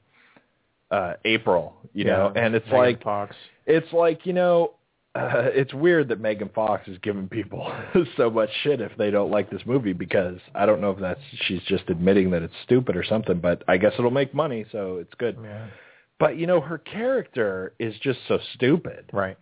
[0.89, 3.35] uh April you know and it's Megan like Fox.
[3.67, 4.73] it's like you know
[5.19, 7.71] uh, it's weird that Megan Fox is giving people
[8.17, 11.19] so much shit if they don't like this movie because I don't know if that's
[11.47, 14.97] she's just admitting that it's stupid or something, but I guess it'll make money, so
[14.97, 15.37] it's good.
[15.41, 15.67] Yeah,
[16.19, 19.37] But you know, her character is just so stupid right.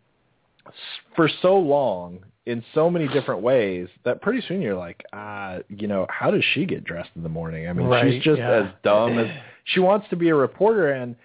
[1.15, 5.87] for so long in so many different ways that pretty soon you're like, ah, you
[5.87, 7.67] know, how does she get dressed in the morning?
[7.67, 8.63] I mean, Right, she's just yeah.
[8.63, 9.27] as dumb as
[9.65, 11.15] she wants to be a reporter and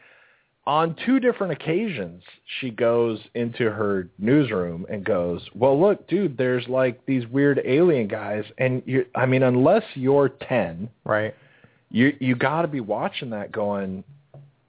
[0.65, 2.23] on two different occasions
[2.61, 8.07] she goes into her newsroom and goes, "Well, look, dude, there's like these weird alien
[8.09, 11.35] guys and you I mean, unless you're 10, Right.
[11.91, 14.05] you you got to be watching that going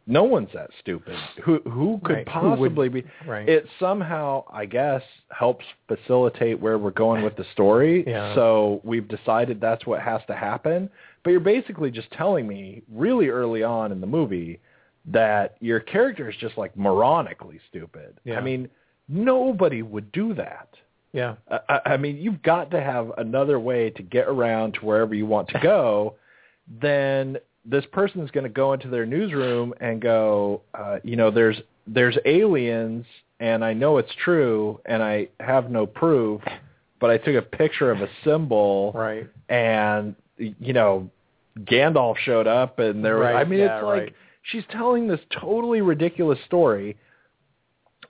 [0.05, 1.15] no one's that stupid.
[1.43, 3.47] Who who could Right, who would- possibly be Right.
[3.47, 8.03] it somehow, I guess, helps facilitate where we're going with the story.
[8.07, 8.33] Yeah.
[8.35, 10.89] So we've decided that's what has to happen.
[11.23, 14.59] But you're basically just telling me really early on in the movie
[15.05, 18.19] that your character is just like moronically stupid.
[18.23, 18.37] Yeah.
[18.37, 18.69] I mean,
[19.07, 20.69] nobody would do that.
[21.11, 21.35] Yeah.
[21.49, 25.25] I, I mean, you've got to have another way to get around to wherever you
[25.25, 26.15] want to go.
[26.81, 31.31] then this person is going to go into their newsroom and go, uh, you know,
[31.31, 33.05] there's there's aliens,
[33.39, 36.41] and I know it's true, and I have no proof,
[36.99, 39.27] but I took a picture of a symbol, Right.
[39.49, 41.09] and you know,
[41.59, 43.25] Gandalf showed up, and there was.
[43.25, 44.13] Right, I mean, yeah, it's like right.
[44.43, 46.95] She's telling this totally ridiculous story,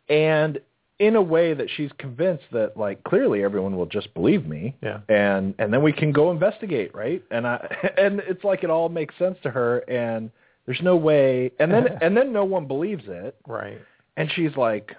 [0.10, 0.60] and
[1.00, 5.00] in a way that she's convinced that like clearly everyone will just believe me Yeah.
[5.10, 7.58] and and then we can go investigate right and i
[7.98, 10.30] and it's like it all makes sense to her and
[10.66, 13.80] there's no way and then and then no one believes it Right.
[14.18, 14.96] and she's like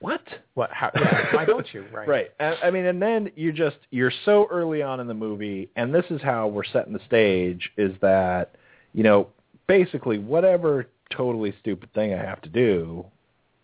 [0.00, 0.20] what
[0.54, 0.70] What?
[0.72, 0.90] How?
[0.94, 1.84] Yeah, why don't you?
[1.92, 2.08] Right.
[2.08, 5.70] right I, I mean and then you just you're so early on in the movie
[5.76, 8.56] and this is how we're setting the stage is that
[8.92, 9.28] you know
[9.66, 13.04] basically whatever totally stupid thing i have to do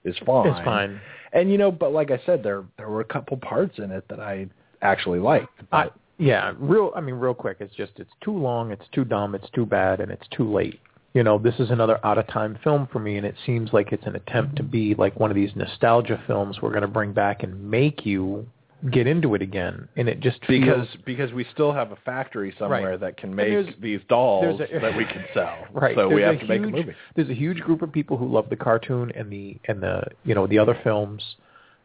[0.05, 1.01] is fine It's fine.
[1.33, 4.05] and you know, but like I said, there there were a couple parts in it
[4.09, 4.49] that I
[4.81, 5.47] actually liked.
[5.71, 6.93] I, But yeah, real.
[6.97, 7.59] I mean, real quick.
[7.61, 8.73] It's just it's too long.
[8.73, 9.37] It's too dumb.
[9.37, 10.81] It's too bad, and it's too late.
[11.15, 13.93] You know, this is another out of time film for me, and it seems like
[13.93, 17.13] it's an attempt to be like one of these nostalgia films we're going to bring
[17.13, 18.45] back and make you
[18.91, 19.89] get into it again.
[19.97, 23.01] And it just because feels, because we still have a factory somewhere Right.
[23.01, 25.67] that can make these dolls a- that we can sell.
[25.73, 25.95] right.
[25.95, 26.95] So we have to make a movie.
[27.15, 30.35] There's a huge group of people who love the cartoon and the and the you
[30.35, 31.23] know the other films,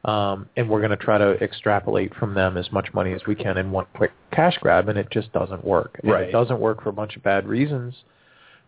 [0.05, 3.35] um, and we're going to try to extrapolate from them as much money as we
[3.35, 5.99] can in one quick cash grab, and it just doesn't work.
[6.01, 6.29] And Right.
[6.29, 7.95] It doesn't work for a bunch of bad reasons.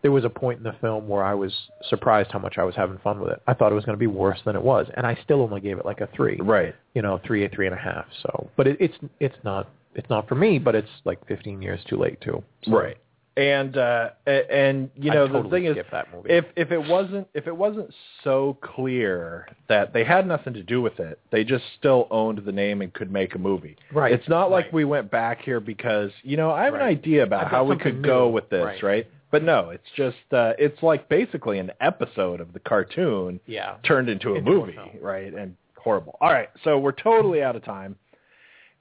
[0.02, 1.52] There was a point in the film where I was
[1.88, 3.42] surprised how much I was having fun with it.
[3.46, 5.60] I thought it was going to be worse than it was, and I still only
[5.60, 6.38] gave it like a three.
[6.40, 6.74] Right.
[6.94, 8.06] You know, three, three and a half.
[8.22, 11.80] So, but it, it's it's not it's not for me, but it's like 15 years
[11.88, 12.42] too late too.
[12.64, 12.96] So Right.
[13.36, 16.30] And uh and you know totally the thing is skipped that movie.
[16.30, 17.94] if if it wasn't if it wasn't
[18.24, 22.52] so clear that they had nothing to do with it, they just still owned the
[22.52, 23.76] name and could make a movie.
[23.92, 27.22] Right, It's not like we went back here because you know I have an idea
[27.22, 28.82] about I've how we could go with this, Right.
[28.82, 29.06] right?
[29.30, 34.08] But no, it's just uh it's like basically an episode of the cartoon yeah, turned
[34.08, 34.90] into a Into movie, film.
[35.00, 35.32] right?
[35.32, 36.16] And horrible.
[36.20, 37.96] All right, so we're totally out of time.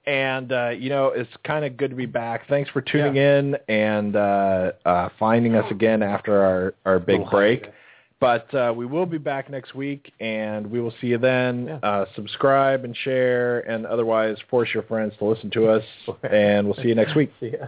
[0.06, 2.48] And uh, you know, it's kind of good to be back.
[2.48, 7.32] Thanks for tuning in and uh, uh, finding us again after our our big Little
[7.32, 7.68] break.
[8.20, 11.68] But uh, we will be back next week, and we will see you then.
[11.68, 11.76] Yeah.
[11.78, 15.84] Uh, subscribe and share, and otherwise force your friends to listen to us.
[16.30, 17.32] and we'll see you next week.
[17.40, 17.68] See ya.